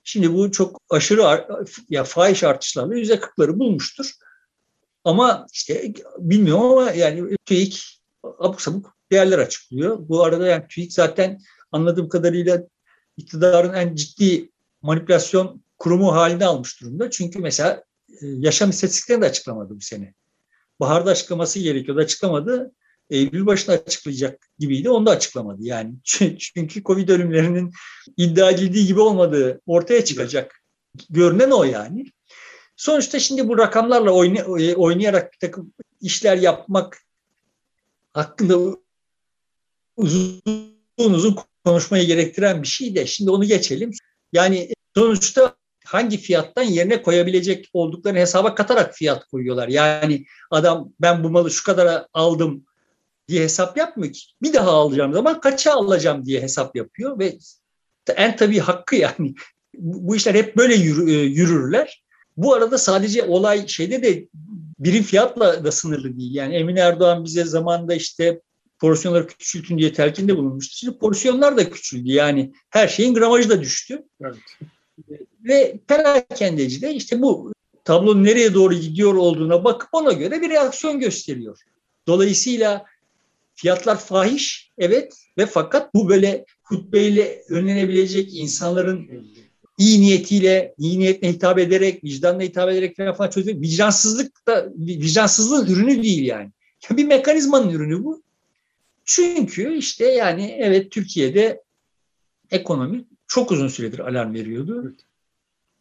[0.05, 1.47] Şimdi bu çok aşırı
[1.89, 4.15] ya fahiş artışlarla yüzde kırkları bulmuştur.
[5.05, 10.09] Ama işte bilmiyorum ama yani TÜİK abuk sabuk değerler açıklıyor.
[10.09, 11.41] Bu arada yani TÜİK zaten
[11.73, 12.63] anladığım kadarıyla
[13.17, 14.51] iktidarın en ciddi
[14.83, 17.11] manipülasyon kurumu halinde almış durumda.
[17.11, 20.15] Çünkü mesela e, yaşam istatistiklerini de açıklamadı bu sene.
[20.81, 22.73] Baharda açıklaması gerekiyordu, açıklamadı.
[23.11, 25.63] Eylül başında açıklayacak gibiydi, onu da açıklamadı.
[25.63, 25.95] Yani
[26.39, 27.73] çünkü Covid ölümlerinin
[28.17, 30.63] iddia edildiği gibi olmadığı ortaya çıkacak.
[31.11, 32.07] Görünen o yani.
[32.81, 37.03] Sonuçta şimdi bu rakamlarla e, oynayarak bir takım işler yapmak
[38.13, 38.59] hakkında
[39.97, 40.43] uzun
[40.99, 43.91] uzun konuşmayı gerektiren bir şey de şimdi onu geçelim.
[44.33, 49.69] Yani sonuçta hangi fiyattan yerine koyabilecek olduklarını hesaba katarak fiyat koyuyorlar.
[49.69, 52.67] Yani adam ben bu malı şu kadara aldım
[53.29, 54.21] diye hesap yapmıyor ki.
[54.43, 57.39] Bir daha alacağım zaman kaça alacağım diye hesap yapıyor ve
[58.17, 59.35] en tabii hakkı yani.
[59.75, 60.79] Bu işler hep böyle e,
[61.23, 62.03] yürürler.
[62.37, 64.29] Bu arada sadece olay şeyde de
[64.79, 66.35] birim fiyatla da sınırlı değil.
[66.35, 68.41] Yani Emin Erdoğan bize zamanda işte
[68.79, 70.77] porsiyonları küçültün diye telkinde bulunmuştu.
[70.77, 72.13] Şimdi porsiyonlar da küçüldü.
[72.13, 74.03] Yani her şeyin gramajı da düştü.
[74.21, 74.39] Evet.
[75.45, 77.53] Ve perakendeci de işte bu
[77.85, 81.59] tablonun nereye doğru gidiyor olduğuna bakıp ona göre bir reaksiyon gösteriyor.
[82.07, 82.87] Dolayısıyla
[83.61, 89.11] Fiyatlar fahiş, evet ve fakat bu böyle hutbeyle önlenebilecek insanların
[89.81, 93.61] iyi niyetiyle, iyi niyetle hitap ederek, vicdanla hitap ederek falan, falan çözülür.
[93.61, 96.51] Vicdansızlık da, vicdansızlığın ürünü değil yani.
[96.91, 98.23] Bir mekanizmanın ürünü bu.
[99.05, 101.63] Çünkü işte yani evet Türkiye'de
[102.51, 104.83] ekonomi çok uzun süredir alarm veriyordu.
[104.85, 105.01] Evet.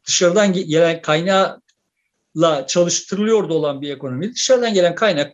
[0.05, 4.33] Dışarıdan gelen kaynakla çalıştırılıyordu olan bir ekonomi.
[4.33, 5.33] Dışarıdan gelen kaynak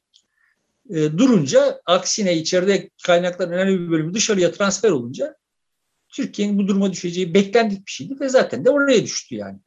[0.89, 5.36] e, durunca aksine içeride kaynakların önemli bir bölümü dışarıya transfer olunca
[6.15, 9.60] Türkiye'nin bu duruma düşeceği beklendik bir şeydi ve zaten de oraya düştü yani.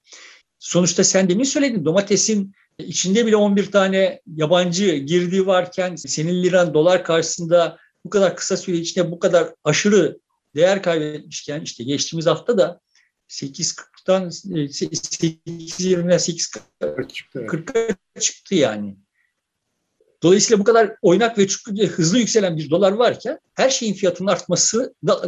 [0.58, 7.04] Sonuçta sen demin söyledin domatesin içinde bile 11 tane yabancı girdiği varken senin liran dolar
[7.04, 10.18] karşısında bu kadar kısa süre içinde bu kadar aşırı
[10.54, 12.80] değer kaybetmişken işte geçtiğimiz hafta da
[13.28, 18.96] 8.40'dan 8.20'den 8.40'a çıktı yani.
[20.22, 21.46] Dolayısıyla bu kadar oynak ve
[21.86, 25.22] hızlı yükselen bir dolar varken her şeyin fiyatının artması da,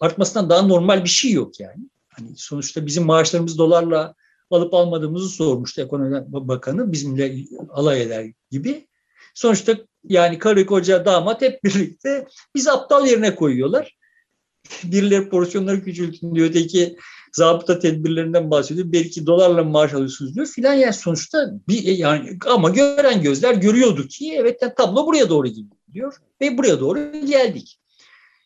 [0.00, 1.88] artmasından daha normal bir şey yok yani.
[2.08, 4.14] Hani sonuçta bizim maaşlarımız dolarla
[4.50, 7.34] alıp almadığımızı sormuştu ekonomi bakanı bizimle
[7.70, 8.86] alay eder gibi.
[9.34, 13.96] Sonuçta yani karı koca damat hep birlikte biz aptal yerine koyuyorlar.
[14.84, 16.48] Birileri porsiyonları küçültün diyor.
[16.48, 16.96] Öteki
[17.36, 18.92] zabıta tedbirlerinden bahsediyor.
[18.92, 20.72] Belki dolarla maaş alıyorsunuz diyor filan.
[20.72, 26.14] Yani sonuçta bir yani ama gören gözler görüyordu ki evet yani tablo buraya doğru gidiyor
[26.40, 27.78] ve buraya doğru geldik.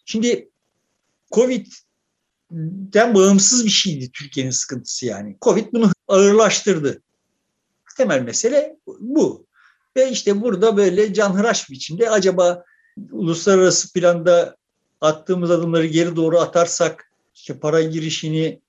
[0.05, 0.49] Şimdi
[1.33, 5.37] Covid'den bağımsız bir şeydi Türkiye'nin sıkıntısı yani.
[5.43, 7.03] Covid bunu ağırlaştırdı.
[7.97, 9.47] Temel mesele bu.
[9.97, 12.65] Ve işte burada böyle canhıraş biçimde acaba
[13.11, 14.57] uluslararası planda
[15.01, 18.61] attığımız adımları geri doğru atarsak işte para girişini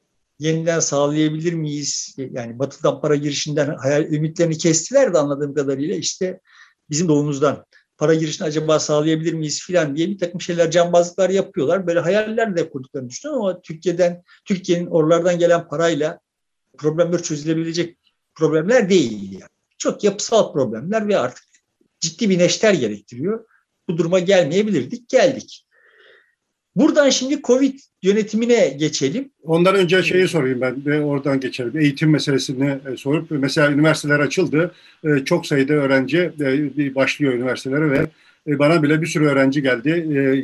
[0.41, 2.15] yeniden sağlayabilir miyiz?
[2.17, 6.39] Yani batıdan para girişinden hayal ümitlerini kestiler de anladığım kadarıyla işte
[6.89, 7.65] bizim doğumuzdan
[7.97, 11.87] para girişini acaba sağlayabilir miyiz filan diye bir takım şeyler cambazlıklar yapıyorlar.
[11.87, 16.19] Böyle hayaller de kurduklarını düşünüyorum ama Türkiye'den Türkiye'nin oralardan gelen parayla
[16.77, 17.97] problemler çözülebilecek
[18.35, 19.51] problemler değil yani.
[19.77, 21.43] Çok yapısal problemler ve artık
[21.99, 23.45] ciddi bir neşter gerektiriyor.
[23.89, 25.65] Bu duruma gelmeyebilirdik, geldik.
[26.75, 29.29] Buradan şimdi Covid yönetimine geçelim.
[29.43, 31.79] Ondan önce şeyi sorayım ben ve oradan geçelim.
[31.79, 34.71] Eğitim meselesini e, sorup mesela üniversiteler açıldı.
[35.03, 38.07] E, çok sayıda öğrenci e, başlıyor üniversitelere ve
[38.59, 39.89] bana bile bir sürü öğrenci geldi.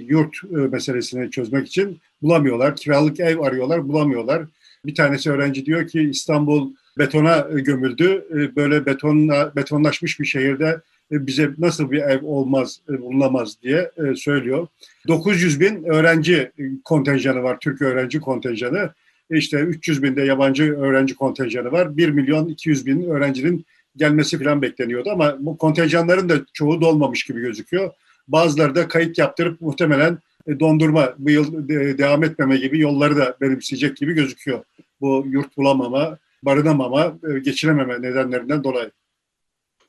[0.08, 2.76] Yurt meselesini çözmek için bulamıyorlar.
[2.76, 4.44] Kiralık ev arıyorlar, bulamıyorlar.
[4.86, 8.26] Bir tanesi öğrenci diyor ki İstanbul betona gömüldü.
[8.56, 14.68] Böyle betonla betonlaşmış bir şehirde bize nasıl bir ev olmaz, e, bulunamaz diye e, söylüyor.
[15.08, 16.52] 900 bin öğrenci
[16.86, 18.90] kontenjanı var, Türk öğrenci kontenjanı.
[19.30, 21.98] İşte 300 bin de yabancı öğrenci kontenjanı var.
[21.98, 23.66] 1 milyon 200 bin öğrencinin
[23.96, 27.92] gelmesi falan bekleniyordu ama bu kontenjanların da çoğu dolmamış gibi gözüküyor.
[28.28, 30.18] Bazıları da kayıt yaptırıp muhtemelen
[30.60, 34.64] dondurma bu yıl devam etmeme gibi yolları da benimseyecek gibi gözüküyor.
[35.02, 38.92] Bu yurt bulamama, barınamama, geçirememe nedenlerinden dolayı.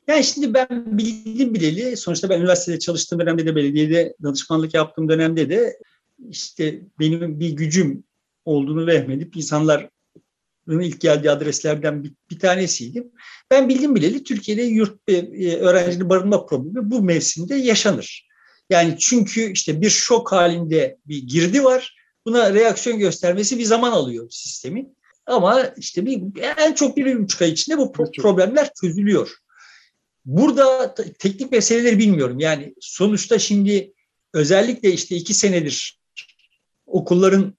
[0.09, 5.51] Yani şimdi ben bildim bileli, sonuçta ben üniversitede çalıştığım dönemde de belediyede danışmanlık yaptığım dönemde
[5.51, 5.79] de
[6.31, 8.05] işte benim bir gücüm
[8.45, 9.91] olduğunu vehmedip insanların
[10.69, 13.13] ilk geldiği adreslerden bir, bir tanesiydim.
[13.51, 18.29] Ben bildim bileli Türkiye'de yurt e, öğrencinin barınma problemi bu mevsimde yaşanır.
[18.71, 21.97] Yani çünkü işte bir şok halinde bir girdi var.
[22.27, 24.97] Buna reaksiyon göstermesi bir zaman alıyor sistemin.
[25.27, 26.23] Ama işte bir,
[26.59, 29.39] en çok bir, bir buçuk ay içinde bu problemler çözülüyor.
[30.29, 32.41] Burada teknik meseleleri bilmiyorum.
[32.41, 33.93] Yani sonuçta şimdi
[34.35, 35.99] özellikle işte iki senedir
[36.87, 37.55] okulların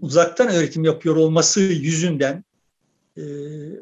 [0.00, 2.44] uzaktan öğretim yapıyor olması yüzünden
[3.16, 3.22] e,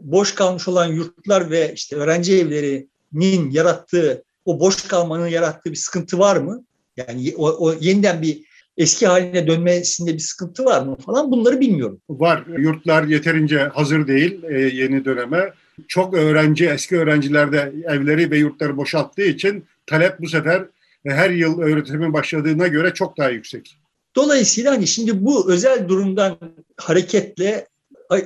[0.00, 6.18] boş kalmış olan yurtlar ve işte öğrenci evlerinin yarattığı o boş kalmanın yarattığı bir sıkıntı
[6.18, 6.64] var mı?
[6.96, 8.42] Yani o, o yeniden bir
[8.76, 12.00] eski haline dönmesinde bir sıkıntı var mı falan bunları bilmiyorum.
[12.09, 12.44] Var.
[12.59, 15.53] Yurtlar yeterince hazır değil e, yeni döneme
[15.88, 20.64] çok öğrenci, eski öğrenciler de evleri ve yurtları boşalttığı için talep bu sefer
[21.07, 23.77] her yıl öğretimin başladığına göre çok daha yüksek.
[24.16, 26.38] Dolayısıyla hani şimdi bu özel durumdan
[26.77, 27.66] hareketle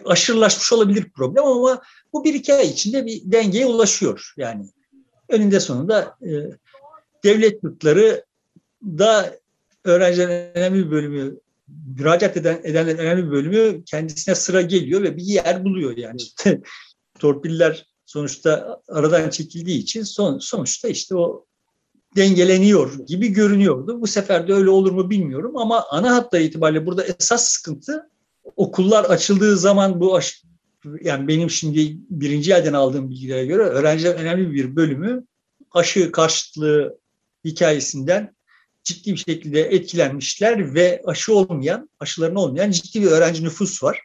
[0.05, 4.33] aşırılaşmış olabilir problem ama bu bir iki ay içinde bir dengeye ulaşıyor.
[4.37, 4.67] Yani
[5.29, 6.33] önünde sonunda e,
[7.25, 8.25] devlet yurtları
[8.83, 9.39] da
[9.85, 11.35] öğrencilerin önemli bir bölümü
[11.99, 16.21] müracaat eden, edenlerin önemli bir bölümü kendisine sıra geliyor ve bir yer buluyor yani.
[17.25, 21.47] Torpiller sonuçta aradan çekildiği için son, sonuçta işte o
[22.17, 24.01] dengeleniyor gibi görünüyordu.
[24.01, 28.11] Bu sefer de öyle olur mu bilmiyorum ama ana hatlar itibariyle burada esas sıkıntı
[28.57, 30.43] okullar açıldığı zaman bu aş,
[31.01, 35.25] yani benim şimdi birinci yerden aldığım bilgilere göre öğrenciler önemli bir bölümü
[35.71, 36.99] aşı karşıtlığı
[37.45, 38.35] hikayesinden
[38.83, 44.01] ciddi bir şekilde etkilenmişler ve aşı olmayan, aşılarını olmayan ciddi bir öğrenci nüfus var.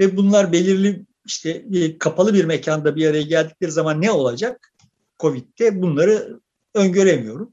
[0.00, 1.64] Ve bunlar belirli işte
[1.98, 4.72] kapalı bir mekanda bir araya geldikleri zaman ne olacak?
[5.20, 6.40] Covid'de bunları
[6.74, 7.50] öngöremiyorum.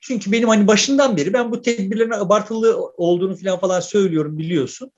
[0.00, 4.90] Çünkü benim hani başından beri ben bu tedbirlerin abartılı olduğunu falan falan söylüyorum biliyorsun.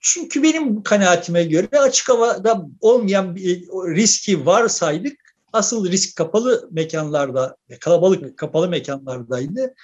[0.00, 8.38] Çünkü benim kanaatime göre açık havada olmayan bir riski varsaydık asıl risk kapalı mekanlarda, kalabalık
[8.38, 9.74] kapalı mekanlardaydı.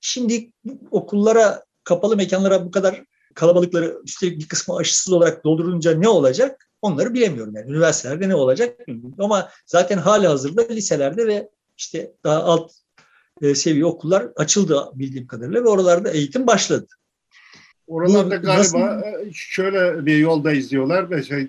[0.00, 0.52] Şimdi
[0.90, 3.04] okullara, kapalı mekanlara bu kadar
[3.36, 6.68] kalabalıkları üstelik bir kısmı aşısız olarak doldurunca ne olacak?
[6.82, 7.70] Onları bilemiyorum yani.
[7.70, 9.16] Üniversitelerde ne olacak bilmiyorum.
[9.18, 12.72] Ama zaten hali hazırda liselerde ve işte daha alt
[13.42, 16.86] e, seviye okullar açıldı bildiğim kadarıyla ve oralarda eğitim başladı.
[17.86, 18.78] Oralarda galiba nasıl?
[18.78, 21.48] E, şöyle bir yolda izliyorlar ve şey,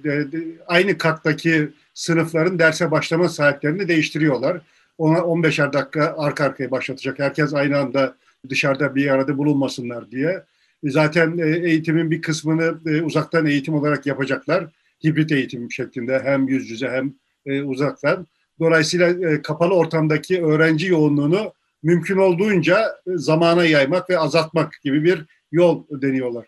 [0.68, 4.62] aynı kattaki sınıfların derse başlama saatlerini değiştiriyorlar.
[4.98, 7.20] Ona 15'er dakika arka arkaya başlatacak.
[7.20, 8.16] Herkes aynı anda
[8.50, 10.44] dışarıda bir arada bulunmasınlar diye.
[10.84, 14.66] Zaten e, eğitimin bir kısmını e, uzaktan eğitim olarak yapacaklar.
[15.04, 17.14] Hibrit eğitim şeklinde hem yüz yüze hem
[17.46, 18.28] e, uzaktan.
[18.60, 26.48] Dolayısıyla kapalı ortamdaki öğrenci yoğunluğunu mümkün olduğunca zamana yaymak ve azaltmak gibi bir yol deniyorlar.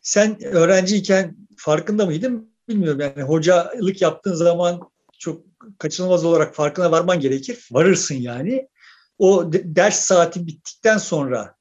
[0.00, 2.56] Sen öğrenciyken farkında mıydın?
[2.68, 4.80] bilmiyorum yani hocalık yaptığın zaman
[5.18, 5.42] çok
[5.78, 7.68] kaçınılmaz olarak farkına varman gerekir.
[7.72, 8.68] Varırsın yani.
[9.18, 11.55] O ders saati bittikten sonra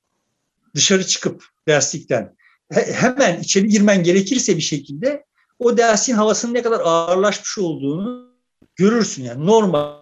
[0.75, 2.35] dışarı çıkıp derslikten
[2.71, 5.25] hemen içeri girmen gerekirse bir şekilde
[5.59, 8.35] o dersin havasının ne kadar ağırlaşmış olduğunu
[8.75, 9.99] görürsün yani normal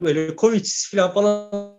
[0.00, 1.72] böyle covid falan falan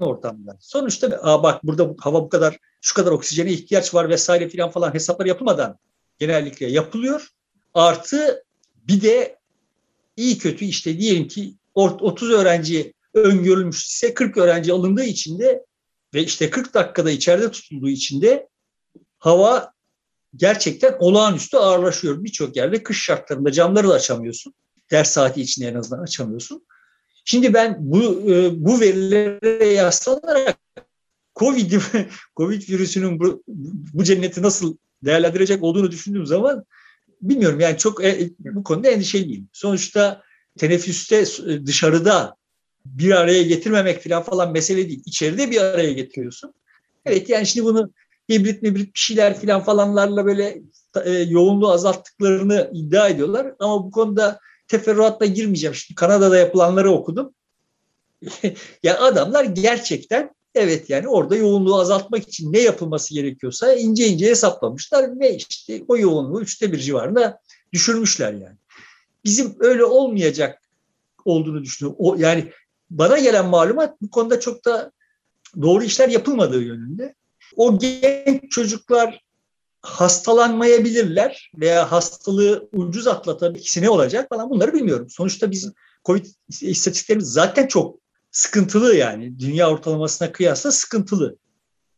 [0.00, 0.56] ortamda.
[0.60, 4.94] Sonuçta Aa bak burada hava bu kadar şu kadar oksijene ihtiyaç var vesaire falan falan
[4.94, 5.78] hesaplar yapılmadan
[6.18, 7.28] genellikle yapılıyor.
[7.74, 8.44] Artı
[8.76, 9.38] bir de
[10.16, 15.64] iyi kötü işte diyelim ki 30 öğrenci öngörülmüş ise 40 öğrenci alındığı için de
[16.14, 18.48] ve işte 40 dakikada içeride tutulduğu için de
[19.18, 19.72] hava
[20.36, 22.24] gerçekten olağanüstü ağırlaşıyor.
[22.24, 24.54] Birçok yerde kış şartlarında camları da açamıyorsun.
[24.90, 26.66] Ders saati içinde en azından açamıyorsun.
[27.24, 30.58] Şimdi ben bu e, bu verilere yaslanarak
[31.36, 31.72] Covid
[32.36, 33.42] Covid virüsünün bu,
[33.94, 36.64] bu cenneti nasıl değerlendirecek olduğunu düşündüğüm zaman
[37.22, 39.48] bilmiyorum yani çok e, bu konuda endişeliyim.
[39.52, 40.22] Sonuçta
[40.58, 41.24] teneffüste
[41.66, 42.36] dışarıda
[42.86, 45.02] bir araya getirmemek falan falan mesele değil.
[45.06, 46.54] İçeride bir araya getiriyorsun.
[47.06, 47.90] Evet yani şimdi bunu
[48.32, 50.62] hibrit mibrit bir şeyler falan falanlarla böyle
[51.04, 53.54] e, yoğunluğu azalttıklarını iddia ediyorlar.
[53.58, 55.74] Ama bu konuda teferruatla girmeyeceğim.
[55.74, 57.34] Şimdi Kanada'da yapılanları okudum.
[58.82, 65.20] ya adamlar gerçekten Evet yani orada yoğunluğu azaltmak için ne yapılması gerekiyorsa ince ince hesaplamışlar
[65.20, 67.40] ve işte o yoğunluğu üçte bir civarında
[67.72, 68.56] düşürmüşler yani.
[69.24, 70.62] Bizim öyle olmayacak
[71.24, 71.96] olduğunu düşünüyorum.
[72.00, 72.52] O, yani
[72.90, 74.92] bana gelen malumat bu konuda çok da
[75.62, 77.14] doğru işler yapılmadığı yönünde.
[77.56, 79.20] O genç çocuklar
[79.82, 83.74] hastalanmayabilirler veya hastalığı ucuz atlatabilir.
[83.80, 85.06] ne olacak falan bunları bilmiyorum.
[85.10, 85.72] Sonuçta bizim
[86.04, 86.26] COVID
[86.60, 87.98] istatistiklerimiz zaten çok
[88.30, 89.38] sıkıntılı yani.
[89.38, 91.36] Dünya ortalamasına kıyasla sıkıntılı.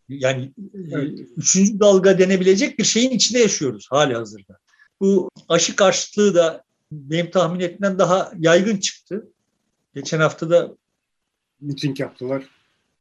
[0.09, 1.19] Yani e, evet.
[1.37, 4.59] üçüncü dalga denebilecek bir şeyin içinde yaşıyoruz hali hazırda.
[5.01, 9.29] Bu aşı karşıtlığı da benim tahmin etmem daha yaygın çıktı.
[9.97, 10.77] Geçen hafta da
[11.61, 12.45] miting yaptılar.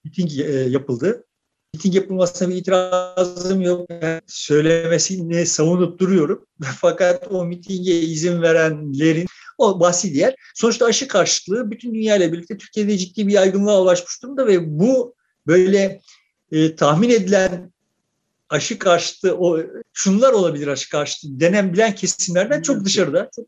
[0.04, 1.26] Miting e, yapıldı.
[1.74, 3.90] Miting yapılmasına bir itirazım yok.
[3.90, 6.46] Yani söylemesini savunup duruyorum.
[6.62, 9.26] Fakat o mitinge izin verenlerin
[9.58, 10.36] o bahsi diğer.
[10.54, 15.16] Sonuçta aşı karşıtlığı bütün dünya ile birlikte Türkiye'de ciddi bir yaygınlığa ulaşmış durumda ve bu
[15.48, 16.02] böyle
[16.52, 17.74] e, tahmin edilen
[18.50, 19.60] aşı karşıtı o
[19.94, 23.30] şunlar olabilir aşı karşıtı denen bilen kesimlerden çok dışarıda.
[23.36, 23.46] Çok,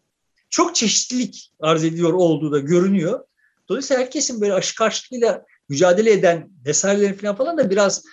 [0.50, 3.28] çok çeşitlilik arz ediyor olduğu da görünüyor.
[3.70, 8.04] Dolayısıyla herkesin böyle aşı karşıtlığıyla mücadele eden vesairelerin falan falan da biraz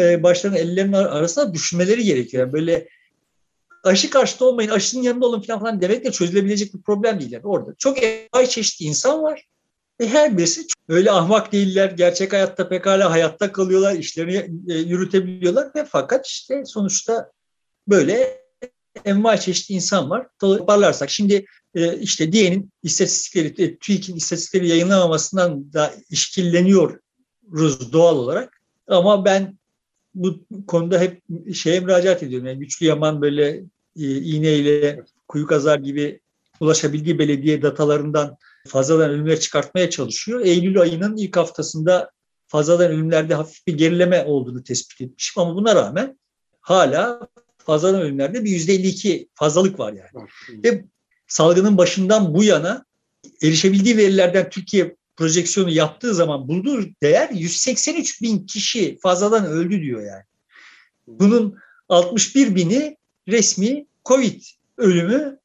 [0.00, 2.42] e, başlarının ellerinin arasında düşünmeleri gerekiyor.
[2.42, 2.88] Yani böyle
[3.84, 7.32] aşı karşıtı olmayın, aşının yanında olun falan falan demekle çözülebilecek bir problem değil.
[7.32, 7.98] Yani orada çok
[8.32, 9.46] ay çeşitli insan var.
[10.00, 11.90] Ve her birisi öyle ahmak değiller.
[11.90, 17.30] Gerçek hayatta pekala hayatta kalıyorlar, işlerini e, yürütebiliyorlar ve fakat işte sonuçta
[17.88, 18.43] böyle
[19.04, 20.26] envai çeşitli insan var.
[20.40, 28.60] Toparlarsak şimdi e, işte diyenin istatistikleri, e, TÜİK'in istatistikleri yayınlamamasından da işkilleniyoruz doğal olarak.
[28.88, 29.58] Ama ben
[30.14, 31.22] bu konuda hep
[31.54, 32.46] şeye müracaat ediyorum.
[32.46, 33.48] Yani güçlü yaman böyle
[33.96, 36.20] e, iğneyle kuyu kazar gibi
[36.60, 38.36] ulaşabildiği belediye datalarından
[38.68, 40.40] fazladan ölümler çıkartmaya çalışıyor.
[40.40, 42.10] Eylül ayının ilk haftasında
[42.46, 46.18] fazladan ölümlerde hafif bir gerileme olduğunu tespit etmişim ama buna rağmen
[46.60, 47.28] hala
[47.64, 50.28] fazladan ölümlerde bir yüzde 52 fazlalık var yani.
[50.64, 50.84] Ve
[51.26, 52.84] salgının başından bu yana
[53.42, 60.22] erişebildiği verilerden Türkiye projeksiyonu yaptığı zaman bulduğu değer 183 bin kişi fazladan öldü diyor yani.
[61.06, 62.96] Bunun 61 bini
[63.28, 64.42] resmi Covid
[64.78, 65.38] ölümü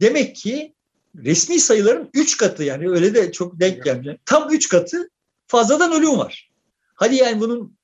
[0.00, 0.74] demek ki
[1.16, 4.16] resmi sayıların 3 katı yani öyle de çok denk gelmiyor.
[4.26, 5.10] Tam 3 katı
[5.46, 6.50] fazladan ölüm var.
[6.94, 7.76] Hadi yani bunun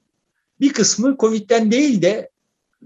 [0.61, 2.31] bir kısmı Covid'den değil de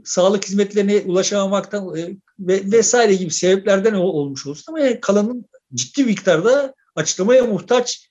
[0.05, 6.75] sağlık hizmetlerine ulaşamamaktan e, ve vesaire gibi sebeplerden olmuş olsun ama yani kalanın ciddi miktarda
[6.97, 8.11] açıklamaya muhtaç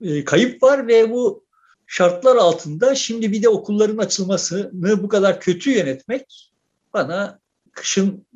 [0.00, 1.44] e, kayıp var ve bu
[1.86, 4.70] şartlar altında şimdi bir de okulların açılmasını
[5.02, 6.50] bu kadar kötü yönetmek
[6.92, 7.38] bana
[7.72, 8.26] kışın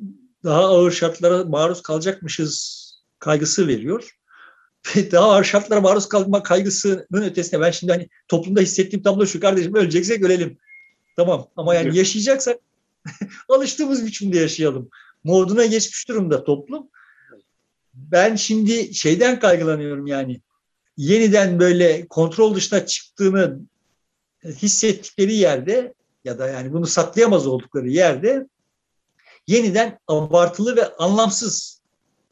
[0.43, 2.79] daha ağır şartlara maruz kalacakmışız
[3.19, 4.15] kaygısı veriyor.
[4.95, 9.39] Ve daha ağır şartlara maruz kalma kaygısının ötesine ben şimdi hani toplumda hissettiğim tablo şu
[9.39, 10.57] kardeşim öleceksek ölelim.
[11.15, 12.59] Tamam ama yani yaşayacaksak
[13.49, 14.89] alıştığımız biçimde yaşayalım.
[15.23, 16.89] Moduna geçmiş durumda toplum.
[17.93, 20.41] Ben şimdi şeyden kaygılanıyorum yani
[20.97, 23.59] yeniden böyle kontrol dışına çıktığını
[24.43, 28.47] hissettikleri yerde ya da yani bunu saklayamaz oldukları yerde
[29.47, 31.81] yeniden abartılı ve anlamsız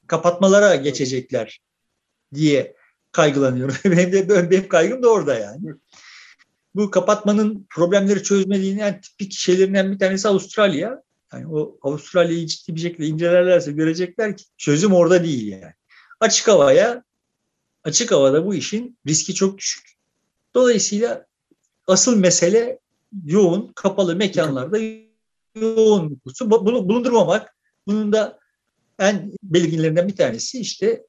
[0.08, 1.62] kapatmalara geçecekler
[2.34, 2.75] diye
[3.12, 3.75] kaygılanıyorum.
[3.86, 5.73] benim de benim kaygım da orada yani.
[6.75, 11.03] Bu kapatmanın problemleri çözmediğinin en tipik şeylerinden bir tanesi Avustralya.
[11.34, 15.73] Yani o Avustralya'yı ciddi bir şekilde incelerlerse görecekler ki çözüm orada değil yani.
[16.19, 17.03] Açık havaya
[17.88, 19.91] açık havada bu işin riski çok düşük.
[20.56, 21.25] Dolayısıyla
[21.88, 22.80] asıl mesele
[23.25, 24.77] yoğun, kapalı mekanlarda
[25.56, 27.56] yoğun nüfusu bulundurmamak.
[27.88, 28.39] Bunun da
[28.99, 31.06] en belirginlerinden bir tanesi işte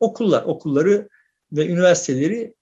[0.00, 1.08] okullar, okulları
[1.52, 2.54] ve üniversiteleri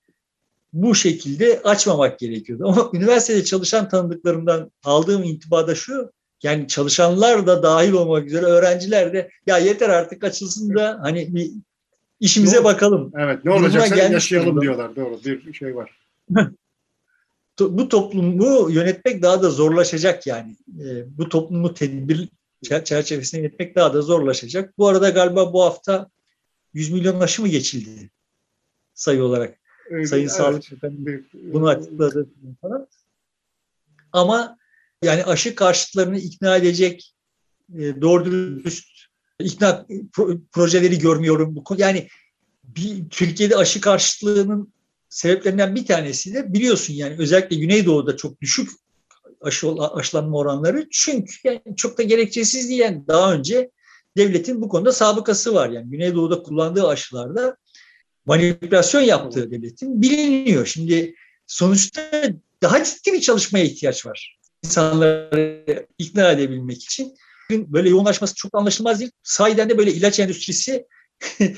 [0.76, 2.64] bu şekilde açmamak gerekiyordu.
[2.66, 6.12] Ama üniversitede çalışan tanıdıklarımdan aldığım intibada şu,
[6.42, 11.50] yani çalışanlar da dahil olmak üzere öğrenciler de ya yeter artık açılsın da hani bir
[12.20, 13.12] işimize bakalım.
[13.18, 14.62] Evet ne olacaksa yaşayalım durumda.
[14.62, 14.96] diyorlar.
[14.96, 15.98] Doğru bir şey var.
[17.60, 20.56] bu toplumu yönetmek daha da zorlaşacak yani.
[20.80, 22.28] E, bu toplumu tedbir
[22.84, 24.78] çerçevesinde yönetmek daha da zorlaşacak.
[24.78, 26.10] Bu arada galiba bu hafta
[26.74, 28.10] 100 milyon aşı mı geçildi
[28.94, 29.58] sayı olarak?
[29.90, 30.32] Evet, Sayın evet.
[30.32, 32.28] Sağlık Bakanı bunu açıkladı
[32.60, 32.86] falan.
[34.12, 34.58] Ama
[35.02, 37.14] yani aşı karşıtlarını ikna edecek
[37.74, 38.88] e, doğru dürüst
[39.38, 39.86] ikna
[40.52, 41.64] projeleri görmüyorum.
[41.76, 42.08] Yani
[42.64, 44.72] bir, Türkiye'de aşı karşıtlığının
[45.08, 48.70] sebeplerinden bir tanesi de biliyorsun yani özellikle Güneydoğu'da çok düşük
[49.40, 50.86] aşı, aşılanma oranları.
[50.90, 52.80] Çünkü yani çok da gerekçesiz değil.
[52.80, 53.70] Yani daha önce
[54.16, 55.70] devletin bu konuda sabıkası var.
[55.70, 57.56] Yani Güneydoğu'da kullandığı aşılarda
[58.26, 60.66] manipülasyon yaptığı devletin biliniyor.
[60.66, 61.14] Şimdi
[61.46, 62.22] sonuçta
[62.62, 64.38] daha ciddi bir çalışmaya ihtiyaç var.
[64.64, 67.14] İnsanları ikna edebilmek için.
[67.50, 69.10] Böyle yoğunlaşması çok anlaşılmaz değil.
[69.22, 70.86] Sahiden de böyle ilaç endüstrisi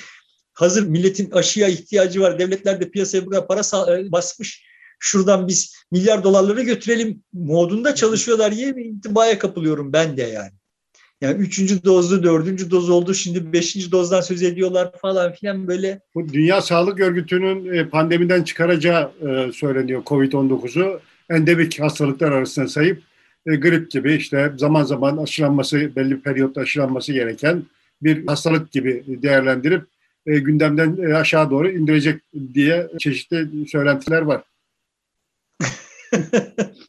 [0.52, 2.38] hazır milletin aşıya ihtiyacı var.
[2.38, 3.61] Devletler de piyasaya buraya para
[3.98, 4.68] e, basmış.
[4.98, 10.52] Şuradan biz milyar dolarları götürelim modunda çalışıyorlar diye bir intibaya kapılıyorum ben de yani.
[11.20, 13.14] Yani üçüncü dozlu, dördüncü doz oldu.
[13.14, 16.00] Şimdi beşinci dozdan söz ediyorlar falan filan böyle.
[16.14, 21.00] Bu Dünya Sağlık Örgütü'nün e, pandemiden çıkaracağı e, söyleniyor Covid-19'u.
[21.31, 23.02] Endemik hastalıklar arasında sayıp
[23.46, 27.62] e, grip gibi işte zaman zaman aşılanması, belli bir periyotta aşılanması gereken
[28.02, 29.85] bir hastalık gibi değerlendirip
[30.26, 32.22] gündemden aşağı doğru indirecek
[32.54, 34.42] diye çeşitli söylentiler var.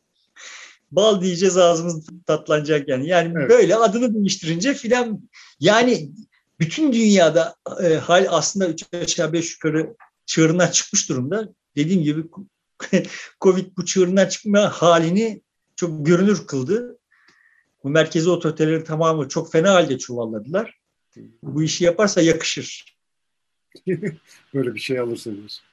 [0.92, 3.08] bal diyeceğiz ağzımız tatlanacak yani.
[3.08, 3.50] Yani evet.
[3.50, 6.12] böyle adını değiştirince filan yani
[6.60, 11.50] bütün dünyada e, hal aslında üç aşağı beş yukarı çığırından çıkmış durumda.
[11.76, 12.24] Dediğim gibi
[13.42, 15.42] Covid bu çığırından çıkma halini
[15.76, 17.00] çok görünür kıldı.
[17.84, 20.80] Bu merkezi otoritelerin tamamı çok fena halde çuvalladılar.
[21.44, 22.98] Bu işi yaparsa yakışır.
[24.54, 25.64] Böyle bir şey alırsa diyorsun.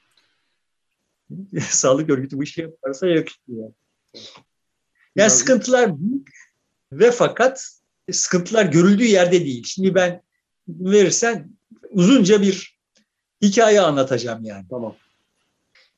[1.69, 3.41] Sağlık örgütü bu işi yaparsa yakışır.
[3.47, 3.73] Yani.
[5.17, 6.29] Yani sıkıntılar büyük
[6.91, 7.69] ve fakat
[8.11, 9.63] sıkıntılar görüldüğü yerde değil.
[9.67, 10.21] Şimdi ben
[10.67, 11.51] verirsen
[11.89, 12.77] uzunca bir
[13.41, 14.65] hikaye anlatacağım yani.
[14.69, 14.95] Tamam.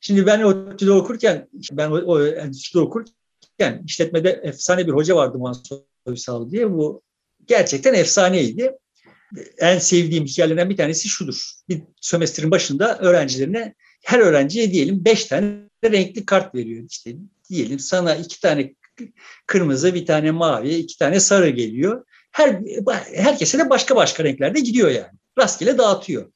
[0.01, 5.77] Şimdi ben ODTÜ'de okurken, ben o, o endüstride okurken işletmede efsane bir hoca vardı Mansur
[6.05, 6.71] Uysal diye.
[6.71, 7.01] Bu
[7.47, 8.71] gerçekten efsaneydi.
[9.57, 11.51] En sevdiğim hikayelerden bir tanesi şudur.
[11.69, 15.55] Bir sömestrin başında öğrencilerine her öğrenciye diyelim beş tane
[15.85, 16.83] renkli kart veriyor.
[16.89, 17.15] İşte
[17.49, 18.73] diyelim sana iki tane
[19.45, 22.05] kırmızı, bir tane mavi, iki tane sarı geliyor.
[22.31, 22.59] Her
[23.15, 25.17] herkese de başka başka renklerde gidiyor yani.
[25.39, 26.31] Rastgele dağıtıyor.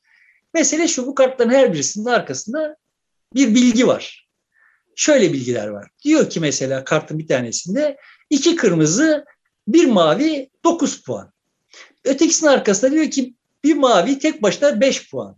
[0.54, 2.78] Mesele şu bu kartların her birisinin arkasında
[3.36, 4.30] bir bilgi var.
[4.96, 5.90] Şöyle bilgiler var.
[6.04, 7.98] Diyor ki mesela kartın bir tanesinde
[8.30, 9.26] iki kırmızı,
[9.68, 11.34] bir mavi 9 puan.
[12.04, 13.34] Ötekisinin arkasında diyor ki
[13.64, 15.38] bir mavi tek başına 5 puan.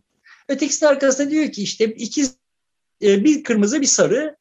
[0.50, 2.26] Ötekisinin arkasında diyor ki işte iki
[3.02, 4.36] e, bir kırmızı bir sarı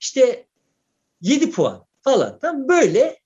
[0.00, 0.46] işte
[1.20, 2.38] 7 puan falan.
[2.38, 3.18] Tam böyle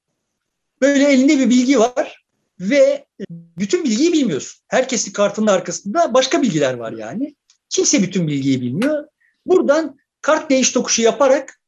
[0.80, 2.24] böyle elinde bir bilgi var
[2.61, 4.62] ve bütün bilgiyi bilmiyorsun.
[4.68, 7.35] Herkesin kartının arkasında başka bilgiler var yani.
[7.68, 9.05] Kimse bütün bilgiyi bilmiyor.
[9.47, 11.61] Buradan kart değiş tokuşu yaparak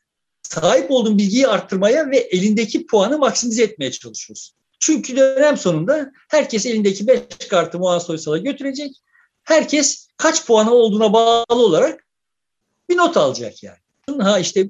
[0.42, 4.56] sahip olduğun bilgiyi arttırmaya ve elindeki puanı maksimize etmeye çalışıyorsun.
[4.80, 8.92] Çünkü dönem sonunda herkes elindeki 5 kartı Muhan Soysal'a götürecek.
[9.42, 12.06] Herkes kaç puanı olduğuna bağlı olarak
[12.88, 13.78] bir not alacak yani.
[14.20, 14.68] Ha işte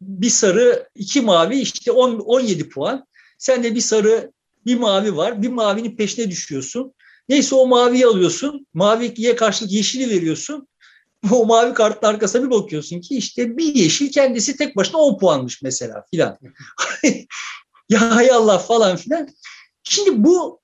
[0.00, 3.06] bir sarı, iki mavi işte 10, 17 puan.
[3.38, 4.32] Sen de bir sarı,
[4.66, 5.42] bir mavi var.
[5.42, 6.94] Bir mavinin peşine düşüyorsun.
[7.28, 8.66] Neyse o maviyi alıyorsun.
[8.74, 10.68] Maviye karşılık yeşili veriyorsun.
[11.32, 15.62] O mavi kartın arkasına bir bakıyorsun ki işte bir yeşil kendisi tek başına 10 puanmış
[15.62, 16.38] mesela filan.
[17.88, 19.28] ya hay Allah falan filan.
[19.82, 20.60] Şimdi bu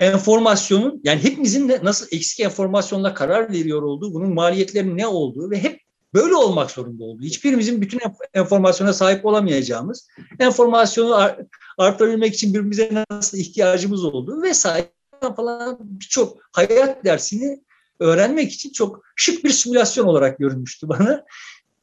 [0.00, 5.83] enformasyonun yani hepimizin nasıl eksik enformasyonla karar veriyor olduğu, bunun maliyetlerinin ne olduğu ve hep
[6.14, 8.00] böyle olmak zorunda olduğu, hiçbirimizin bütün
[8.34, 10.08] enformasyona sahip olamayacağımız,
[10.38, 11.30] enformasyonu
[11.78, 14.88] arttırabilmek için birbirimize nasıl ihtiyacımız olduğu vesaire
[15.36, 17.62] falan birçok hayat dersini
[18.00, 21.24] öğrenmek için çok şık bir simülasyon olarak görünmüştü bana.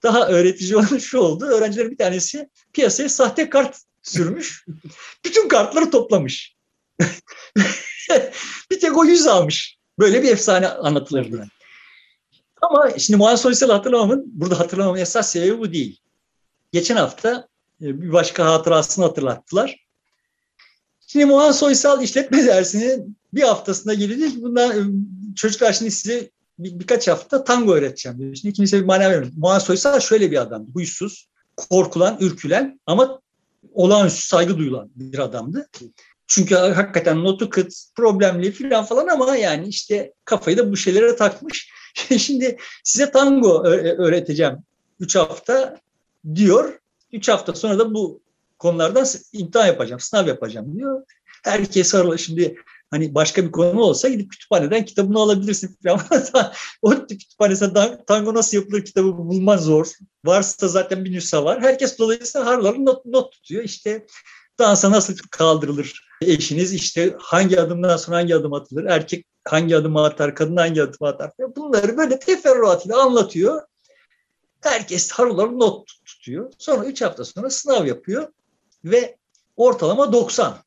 [0.04, 1.46] Daha öğretici olan şu oldu.
[1.46, 4.66] Öğrencilerin bir tanesi piyasaya sahte kart sürmüş.
[5.26, 6.56] Bütün kartları toplamış.
[8.72, 9.78] bir tek o yüz almış.
[10.00, 11.48] Böyle bir efsane anlatılırdı.
[12.62, 16.00] Ama şimdi Muhan Soysal'ı hatırlamamın, burada hatırlamamın esas sebebi bu değil.
[16.72, 17.48] Geçen hafta
[17.82, 19.88] e, bir başka hatırasını hatırlattılar.
[21.08, 24.42] Şimdi Muhan Soysal işletme dersini bir haftasında gelecek.
[24.42, 24.82] Bundan e,
[25.36, 28.36] çocuklar şimdi size bir, birkaç hafta tango öğreteceğim diyor.
[28.36, 29.32] Şimdi kimse bir mana vermiyor.
[29.38, 30.72] Muhan Soysal şöyle bir adamdı.
[30.74, 33.22] Huysuz, korkulan, ürkülen ama
[33.74, 35.70] olağanüstü saygı duyulan bir adamdı.
[36.28, 41.72] Çünkü hakikaten notu kıt, problemli falan falan ama yani işte kafayı da bu şeylere takmış.
[42.18, 44.58] Şimdi size tango öğreteceğim
[45.00, 45.80] 3 hafta
[46.36, 46.80] diyor.
[47.12, 48.22] 3 hafta sonra da bu
[48.60, 51.04] konulardan imtihan yapacağım, sınav yapacağım diyor.
[51.44, 52.20] Herkes sarılı.
[52.20, 52.56] Şimdi
[52.92, 56.54] hani başka bir konu olsa gidip kütüphaneden kitabını alabilirsin falan.
[56.82, 59.88] o kütüphanesinde tango nasıl yapılır kitabı bulman zor.
[60.26, 61.62] Varsa zaten bir nüsha var.
[61.62, 63.64] Herkes dolayısıyla harları not, not tutuyor.
[63.64, 64.06] İşte
[64.60, 70.36] dansa nasıl kaldırılır eşiniz işte hangi adımdan sonra hangi adım atılır, erkek hangi adım atar,
[70.36, 71.32] kadın hangi adım atar.
[71.56, 73.62] Bunları böyle teferruatıyla anlatıyor.
[74.62, 76.52] Herkes harulları not tutuyor.
[76.58, 78.28] Sonra üç hafta sonra sınav yapıyor
[78.86, 79.18] ve
[79.56, 80.58] ortalama 90.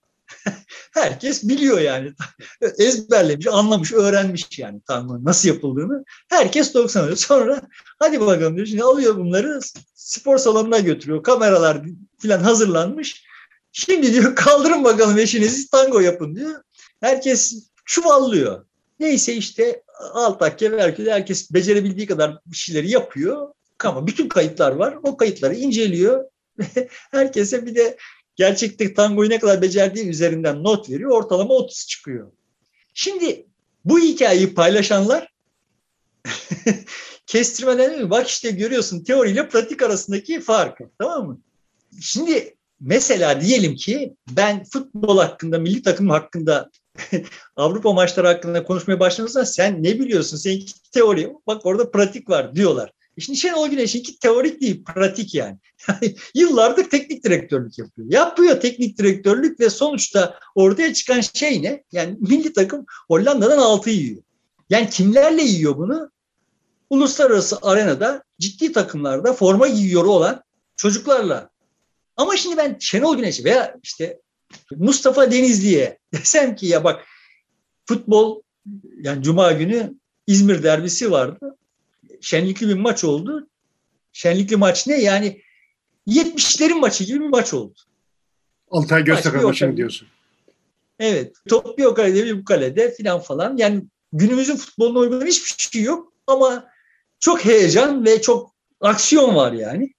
[0.92, 2.12] Herkes biliyor yani.
[2.78, 6.04] Ezberlemiş, anlamış, öğrenmiş yani tango nasıl yapıldığını.
[6.28, 7.16] Herkes 90 alıyor.
[7.16, 7.62] Sonra
[7.98, 8.66] hadi bakalım diyor.
[8.66, 9.60] Şimdi alıyor bunları
[9.94, 11.22] spor salonuna götürüyor.
[11.22, 11.82] Kameralar
[12.22, 13.24] falan hazırlanmış.
[13.76, 16.62] Şimdi diyor kaldırın bakalım eşinizi tango yapın diyor.
[17.00, 18.66] Herkes çuvallıyor.
[19.00, 23.48] Neyse işte alt takke verküde herkes becerebildiği kadar bir şeyleri yapıyor.
[23.84, 24.98] Ama bütün kayıtlar var.
[25.02, 26.24] O kayıtları inceliyor.
[27.10, 27.96] Herkese bir de
[28.36, 31.10] gerçekte tangoyu ne kadar becerdiği üzerinden not veriyor.
[31.10, 32.32] Ortalama 30 çıkıyor.
[32.94, 33.46] Şimdi
[33.84, 35.32] bu hikayeyi paylaşanlar
[37.26, 41.40] kestirmeden bak işte görüyorsun teoriyle pratik arasındaki farkı tamam mı?
[42.00, 46.70] Şimdi mesela diyelim ki ben futbol hakkında, milli takım hakkında,
[47.56, 50.36] Avrupa maçları hakkında konuşmaya başladığımızda sen ne biliyorsun?
[50.36, 52.92] Seninki teori, bak orada pratik var diyorlar.
[53.16, 55.58] E şimdi Şenol Güneş'inki teorik değil, pratik yani.
[56.34, 58.08] Yıllardır teknik direktörlük yapıyor.
[58.10, 61.84] Yapıyor teknik direktörlük ve sonuçta ortaya çıkan şey ne?
[61.92, 64.22] Yani milli takım Hollanda'dan altı yiyor.
[64.70, 66.10] Yani kimlerle yiyor bunu?
[66.90, 70.42] Uluslararası arenada ciddi takımlarda forma giyiyor olan
[70.76, 71.50] çocuklarla
[72.16, 74.20] ama şimdi ben Şenol Güneş veya işte
[74.76, 77.04] Mustafa Denizli'ye desem ki ya bak
[77.86, 78.42] futbol
[79.00, 79.94] yani cuma günü
[80.26, 81.56] İzmir derbisi vardı.
[82.20, 83.48] Şenlikli bir maç oldu.
[84.12, 85.00] Şenlikli maç ne?
[85.00, 85.42] Yani
[86.06, 87.74] 70'lerin maçı gibi bir maç oldu.
[88.70, 90.08] Altay Göztepe maç maçını diyorsun.
[90.98, 91.36] Evet.
[91.48, 93.56] Top bir o kalede bir bu kalede filan falan.
[93.56, 96.68] Yani günümüzün futboluna uygun hiçbir şey yok ama
[97.20, 99.94] çok heyecan ve çok aksiyon var yani.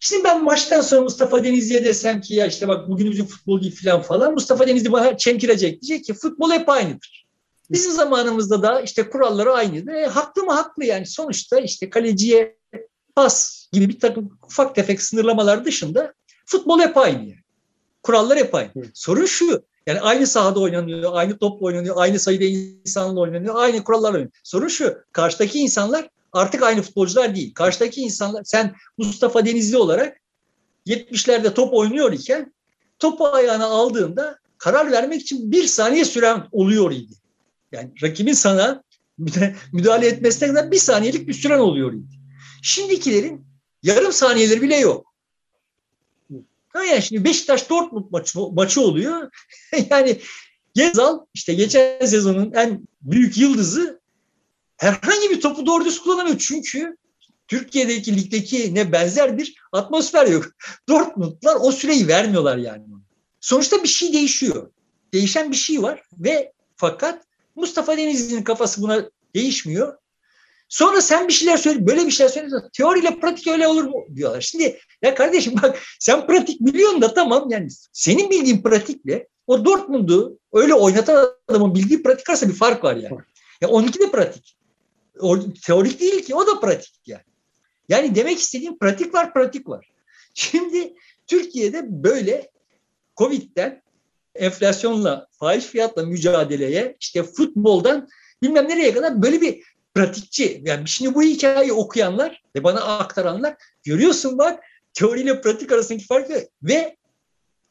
[0.00, 4.02] Şimdi ben maçtan sonra Mustafa Denizli'ye desem ki ya işte bak bugünümüzün futbol değil falan
[4.02, 4.32] falan.
[4.32, 5.82] Mustafa Denizli bana çemkirecek.
[5.82, 7.26] Diyecek ki futbol hep aynıdır.
[7.70, 9.90] Bizim zamanımızda da işte kuralları aynıydı.
[9.90, 11.06] E, haklı mı haklı yani.
[11.06, 12.56] Sonuçta işte kaleciye
[13.16, 16.14] pas gibi bir takım ufak tefek sınırlamalar dışında
[16.46, 17.40] futbol hep aynı yani.
[18.02, 18.70] Kurallar hep aynı.
[18.94, 19.62] Sorun şu.
[19.86, 24.30] Yani aynı sahada oynanıyor, aynı topla oynanıyor, aynı sayıda insanla oynanıyor, aynı kurallar oynanıyor.
[24.44, 24.98] Sorun şu.
[25.12, 27.54] Karşıdaki insanlar artık aynı futbolcular değil.
[27.54, 30.20] Karşıdaki insanlar sen Mustafa Denizli olarak
[30.86, 32.54] 70'lerde top oynuyor iken
[32.98, 37.12] topu ayağına aldığında karar vermek için bir saniye süren oluyor idi.
[37.72, 38.82] Yani rakibin sana
[39.72, 42.16] müdahale etmesine kadar bir saniyelik bir süren oluyor idi.
[42.62, 43.46] Şimdikilerin
[43.82, 45.14] yarım saniyeleri bile yok.
[46.68, 49.30] Ha yani şimdi Beşiktaş Dortmund maçı, maçı oluyor.
[49.90, 50.20] yani
[50.74, 53.99] Gezal işte geçen sezonun en büyük yıldızı
[54.80, 56.38] herhangi bir topu doğru düz kullanamıyor.
[56.38, 56.96] Çünkü
[57.48, 60.44] Türkiye'deki ligdeki ne benzer bir atmosfer yok.
[60.88, 62.84] Dortmundlar o süreyi vermiyorlar yani.
[63.40, 64.70] Sonuçta bir şey değişiyor.
[65.12, 67.24] Değişen bir şey var ve fakat
[67.56, 69.96] Mustafa Denizli'nin kafası buna değişmiyor.
[70.68, 72.48] Sonra sen bir şeyler söyle, böyle bir şeyler söyle.
[72.72, 74.40] Teoriyle pratik öyle olur mu diyorlar.
[74.40, 80.38] Şimdi ya kardeşim bak sen pratik biliyorsun da tamam yani senin bildiğin pratikle o Dortmund'u
[80.52, 83.18] öyle oynatan adamın bildiği pratik arasında bir fark var yani.
[83.60, 84.59] Ya onunki de pratik.
[85.66, 87.22] Teorik değil ki o da pratik yani.
[87.88, 89.90] Yani demek istediğim pratik var, pratik var.
[90.34, 90.94] Şimdi
[91.26, 92.50] Türkiye'de böyle
[93.16, 93.82] Covid'den
[94.34, 98.08] enflasyonla, faiz fiyatla mücadeleye, işte futboldan
[98.42, 99.62] bilmem nereye kadar böyle bir
[99.94, 100.62] pratikçi.
[100.64, 104.64] Yani şimdi bu hikayeyi okuyanlar ve bana aktaranlar görüyorsun bak
[104.94, 106.96] teoriyle pratik arasındaki farkı ve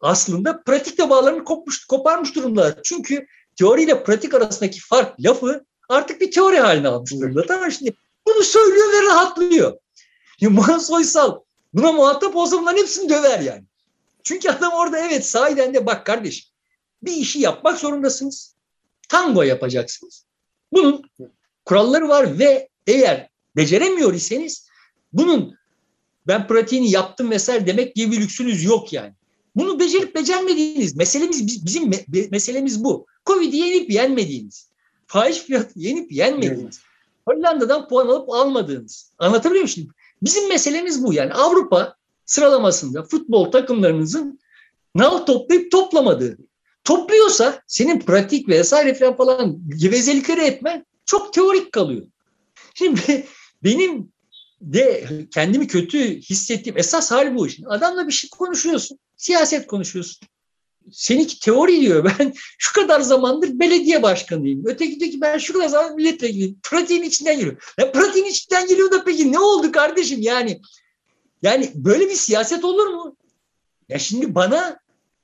[0.01, 2.79] aslında pratikle bağlarını kopmuş, koparmış durumdalar.
[2.83, 7.45] Çünkü teoriyle pratik arasındaki fark lafı artık bir teori haline almış durumda.
[7.45, 7.93] Tamam şimdi
[8.27, 9.77] bunu söylüyor ve rahatlıyor.
[10.41, 11.39] Muhan Soysal
[11.73, 13.63] buna muhatap olsa bunların hepsini döver yani.
[14.23, 16.51] Çünkü adam orada evet sahiden de bak kardeş
[17.03, 18.55] bir işi yapmak zorundasınız.
[19.09, 20.25] Tango yapacaksınız.
[20.73, 21.09] Bunun
[21.65, 24.67] kuralları var ve eğer beceremiyor iseniz
[25.13, 25.55] bunun
[26.27, 29.13] ben pratiğini yaptım vesaire demek gibi bir lüksünüz yok yani.
[29.55, 31.91] Bunu becerip becermediğiniz meselemiz bizim
[32.31, 33.05] meselemiz bu.
[33.25, 34.68] Covid'i yenip yenmediğiniz.
[35.09, 36.81] Faiz fiyatı yenip yenmediğiniz.
[37.27, 39.11] Hollanda'dan puan alıp almadığınız.
[39.19, 39.89] Anlatabiliyor muyum şimdi?
[40.21, 41.95] Bizim meselemiz bu yani Avrupa
[42.25, 44.39] sıralamasında futbol takımlarınızın
[44.95, 46.37] nal toplayıp toplamadığı.
[46.83, 52.07] Topluyorsa senin pratik vesaire falan falan gevezelikleri etmen çok teorik kalıyor.
[52.73, 53.27] Şimdi
[53.63, 54.11] benim
[54.61, 57.65] de kendimi kötü hissettiğim esas hal bu işin.
[57.65, 58.99] Adamla bir şey konuşuyorsun.
[59.17, 60.27] Siyaset konuşuyorsun.
[60.93, 62.11] Seninki teori diyor.
[62.19, 64.63] Ben şu kadar zamandır belediye başkanıyım.
[64.65, 66.59] Öteki diyor ki ben şu kadar zaman milletvekiliyim.
[66.63, 67.73] Pratiğin içinden geliyor.
[67.79, 70.61] Ya pratiğin içinden geliyor da peki ne oldu kardeşim yani?
[71.41, 73.17] Yani böyle bir siyaset olur mu?
[73.89, 74.79] Ya şimdi bana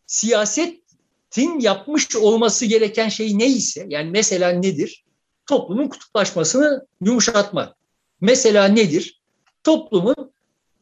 [0.08, 5.06] siyasetin yapmış olması gereken şey neyse yani mesela nedir?
[5.50, 7.76] Toplumun kutuplaşmasını yumuşatmak.
[8.22, 9.22] Mesela nedir?
[9.64, 10.32] Toplumun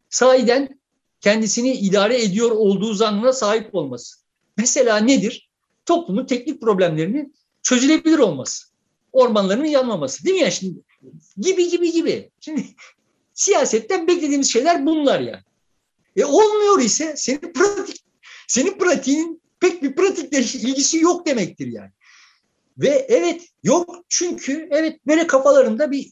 [0.09, 0.79] sahiden
[1.21, 4.22] kendisini idare ediyor olduğu zannına sahip olması.
[4.58, 5.49] Mesela nedir?
[5.86, 8.68] Toplumun teknik problemlerinin çözülebilir olması.
[9.12, 10.26] Ormanlarının yanmaması.
[10.26, 10.80] Değil mi ya şimdi?
[11.38, 12.32] Gibi gibi gibi.
[12.39, 12.66] Şimdi
[13.34, 15.43] siyasetten beklediğimiz şeyler bunlar yani.
[16.16, 18.04] E olmuyor ise senin pratik
[18.47, 21.91] senin pratiğin pek bir pratikle ilgisi yok demektir yani.
[22.78, 26.12] Ve evet yok çünkü evet böyle kafalarında bir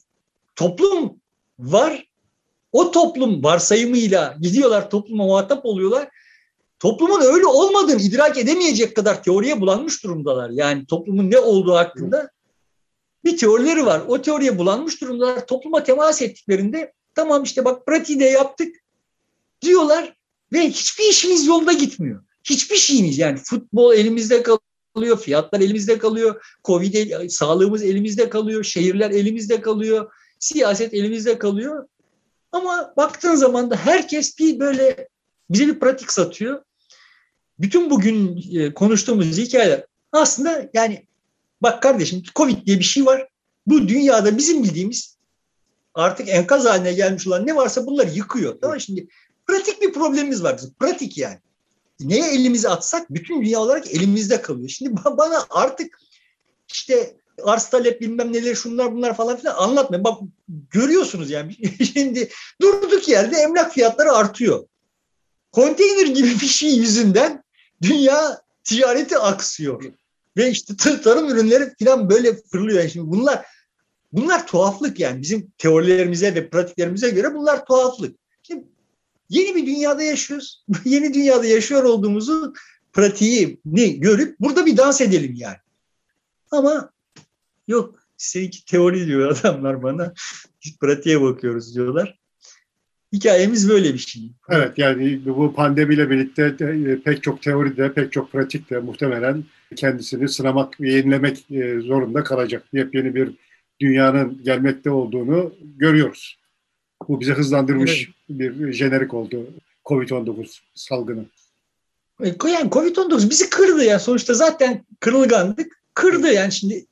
[0.55, 1.21] toplum
[1.59, 2.07] var.
[2.71, 6.09] O toplum varsayımıyla gidiyorlar topluma muhatap oluyorlar.
[6.81, 10.49] Toplumun öyle olmadığını idrak edemeyecek kadar teoriye bulanmış durumdalar.
[10.49, 12.31] Yani toplumun ne olduğu hakkında
[13.25, 14.01] bir teorileri var.
[14.07, 15.47] O teoriye bulanmış durumdalar.
[15.47, 18.75] Topluma temas ettiklerinde tamam işte bak pratiği de yaptık
[19.61, 20.15] diyorlar
[20.53, 22.23] ve hiçbir işimiz yolda gitmiyor.
[22.43, 29.11] Hiçbir şeyimiz yani futbol elimizde kalıyor, fiyatlar elimizde kalıyor, Covid el, sağlığımız elimizde kalıyor, şehirler
[29.11, 31.87] elimizde kalıyor, siyaset elimizde kalıyor.
[32.51, 35.07] Ama baktığın zaman da herkes bir böyle
[35.49, 36.63] bize bir pratik satıyor.
[37.59, 41.07] Bütün bugün e, konuştuğumuz hikayeler aslında yani
[41.61, 43.27] bak kardeşim Covid diye bir şey var.
[43.67, 45.17] Bu dünyada bizim bildiğimiz
[45.93, 48.57] artık enkaz haline gelmiş olan ne varsa bunları yıkıyor.
[48.61, 49.07] Tamam şimdi
[49.47, 50.73] pratik bir problemimiz var bizim.
[50.73, 51.39] Pratik yani.
[51.99, 54.69] Neye elimizi atsak bütün dünya olarak elimizde kalıyor.
[54.69, 55.99] Şimdi bana artık
[56.73, 60.03] işte arz talep bilmem neler şunlar bunlar falan filan anlatmayın.
[60.03, 61.55] Bak görüyorsunuz yani
[61.93, 62.29] şimdi
[62.61, 64.65] durduk yerde emlak fiyatları artıyor.
[65.51, 67.43] Konteyner gibi bir şey yüzünden
[67.81, 69.83] dünya ticareti aksıyor.
[70.37, 70.73] Ve işte
[71.03, 72.87] tarım ürünleri falan böyle fırlıyor.
[72.89, 73.45] Şimdi bunlar
[74.11, 78.15] bunlar tuhaflık yani bizim teorilerimize ve pratiklerimize göre bunlar tuhaflık.
[78.43, 78.65] Şimdi
[79.29, 80.65] yeni bir dünyada yaşıyoruz.
[80.85, 82.53] yeni dünyada yaşıyor olduğumuzu
[82.93, 85.57] pratiğini görüp burada bir dans edelim yani.
[86.51, 86.91] Ama
[87.67, 90.13] yok seninki teori diyor adamlar bana.
[90.65, 92.20] Biz pratiğe bakıyoruz diyorlar.
[93.13, 94.21] Hikayemiz böyle bir şey.
[94.49, 99.43] Evet yani bu pandemiyle birlikte de, pek çok teoride, pek çok pratikte muhtemelen
[99.75, 102.63] kendisini sınamak ve yenilemek e, zorunda kalacak.
[102.73, 103.31] Yepyeni bir
[103.79, 106.37] dünyanın gelmekte olduğunu görüyoruz.
[107.07, 108.51] Bu bize hızlandırmış evet.
[108.57, 109.47] bir jenerik oldu
[109.85, 111.25] COVID-19 salgını.
[112.23, 115.81] E, yani COVID-19 bizi kırdı ya sonuçta zaten kırılgandık.
[115.93, 116.85] Kırdı yani şimdi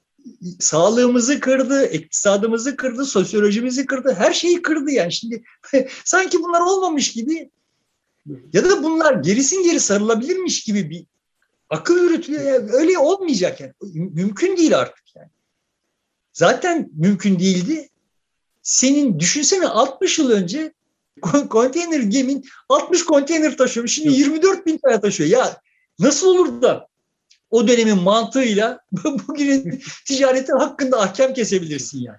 [0.59, 5.13] sağlığımızı kırdı, iktisadımızı kırdı, sosyolojimizi kırdı, her şeyi kırdı yani.
[5.13, 5.43] Şimdi
[6.05, 7.49] sanki bunlar olmamış gibi
[8.53, 11.05] ya da bunlar gerisin geri sarılabilirmiş gibi bir
[11.70, 12.43] akıl yürütüyor.
[12.43, 13.74] Yani öyle olmayacak yani.
[13.93, 15.30] Mümkün değil artık yani.
[16.34, 17.89] Zaten mümkün değildi.
[18.61, 20.74] Senin düşünsene 60 yıl önce
[21.49, 23.93] konteyner gemin 60 konteyner taşıyormuş.
[23.93, 25.30] Şimdi 24 bin tane taşıyor.
[25.30, 25.61] Ya
[25.99, 26.88] nasıl olur da
[27.50, 32.18] o dönemin mantığıyla bugünün ticareti hakkında ahkam kesebilirsin yani.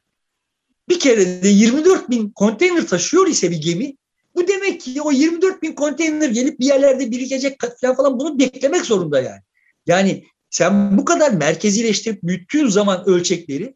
[0.88, 3.96] Bir kere de 24 bin konteyner taşıyor ise bir gemi
[4.34, 8.84] bu demek ki o 24 bin konteyner gelip bir yerlerde birikecek falan falan bunu beklemek
[8.84, 9.40] zorunda yani.
[9.86, 13.74] Yani sen bu kadar merkezileştirip büyüttüğün zaman ölçekleri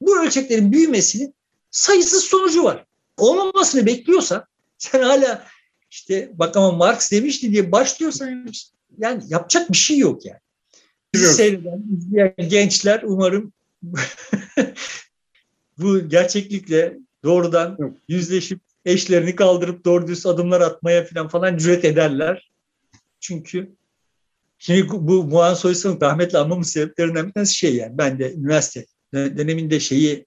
[0.00, 1.34] bu ölçeklerin büyümesinin
[1.70, 2.84] sayısız sonucu var.
[3.16, 4.44] Olmamasını bekliyorsan
[4.78, 5.46] sen hala
[5.90, 8.46] işte bak ama Marx demişti diye başlıyorsan
[8.98, 10.40] yani yapacak bir şey yok yani.
[11.14, 13.52] Bizi seyreden, izleyen gençler umarım
[15.78, 22.50] bu gerçeklikle doğrudan yüzleşip eşlerini kaldırıp doğru düz adımlar atmaya falan falan cüret ederler.
[23.20, 23.72] Çünkü
[24.58, 29.80] şimdi bu Muhan Soysal'ın rahmetli anmamın sebeplerinden bir tanesi şey yani ben de üniversite döneminde
[29.80, 30.26] şeyi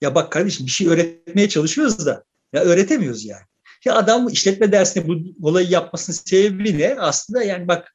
[0.00, 3.42] ya bak kardeşim bir şey öğretmeye çalışıyoruz da ya öğretemiyoruz yani.
[3.84, 6.96] Ya adam işletme dersinde bu olayı yapmasının sebebi ne?
[6.98, 7.94] Aslında yani bak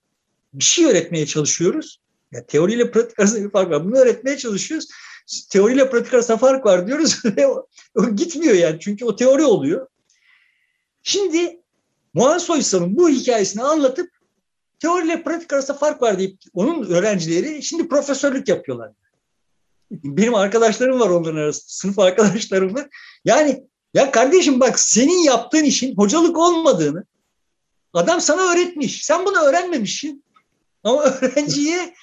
[0.54, 2.00] bir şey öğretmeye çalışıyoruz.
[2.32, 3.86] Ya teoriyle pratik arasında bir fark var.
[3.86, 4.88] Bunu öğretmeye çalışıyoruz.
[5.52, 8.80] Teoriyle pratik arasında fark var diyoruz ve o, o gitmiyor yani.
[8.80, 9.88] Çünkü o teori oluyor.
[11.04, 11.60] Şimdi
[12.14, 14.10] Muhan Soysal'ın bu hikayesini anlatıp
[14.80, 18.92] teoriyle pratik arasında fark var deyip onun öğrencileri şimdi profesörlük yapıyorlar.
[19.92, 21.66] Benim arkadaşlarım var onların arasında.
[21.68, 22.88] Sınıf arkadaşlarım var.
[23.26, 27.06] Yani ya kardeşim bak senin yaptığın işin hocalık olmadığını
[27.94, 29.06] adam sana öğretmiş.
[29.06, 30.23] Sen bunu öğrenmemişsin.
[30.84, 31.94] Ama öğrenciye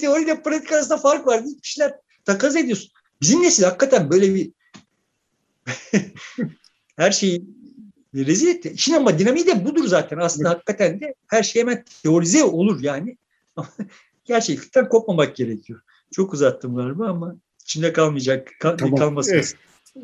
[0.00, 2.90] teoriyle pratik arasında fark var deyip işler takas ediyorsun.
[3.20, 4.52] Bizim nesil hakikaten böyle bir
[6.96, 7.44] her şeyi
[8.14, 8.74] rezil etti.
[8.76, 10.18] Şimdi ama dinamiği de budur zaten.
[10.18, 13.16] Aslında hakikaten de her şey hemen teorize olur yani.
[14.24, 15.80] Gerçekten kopmamak gerekiyor.
[16.10, 18.96] Çok uzattım galiba ama içinde kalmayacak, kal tamam.
[18.96, 19.32] kalmasın.
[19.34, 19.54] Evet.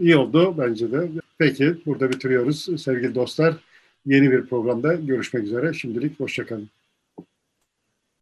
[0.01, 1.09] İyi oldu bence de.
[1.39, 3.55] Peki burada bitiriyoruz sevgili dostlar.
[4.07, 5.73] Yeni bir programda görüşmek üzere.
[5.73, 6.71] Şimdilik hoşçakalın.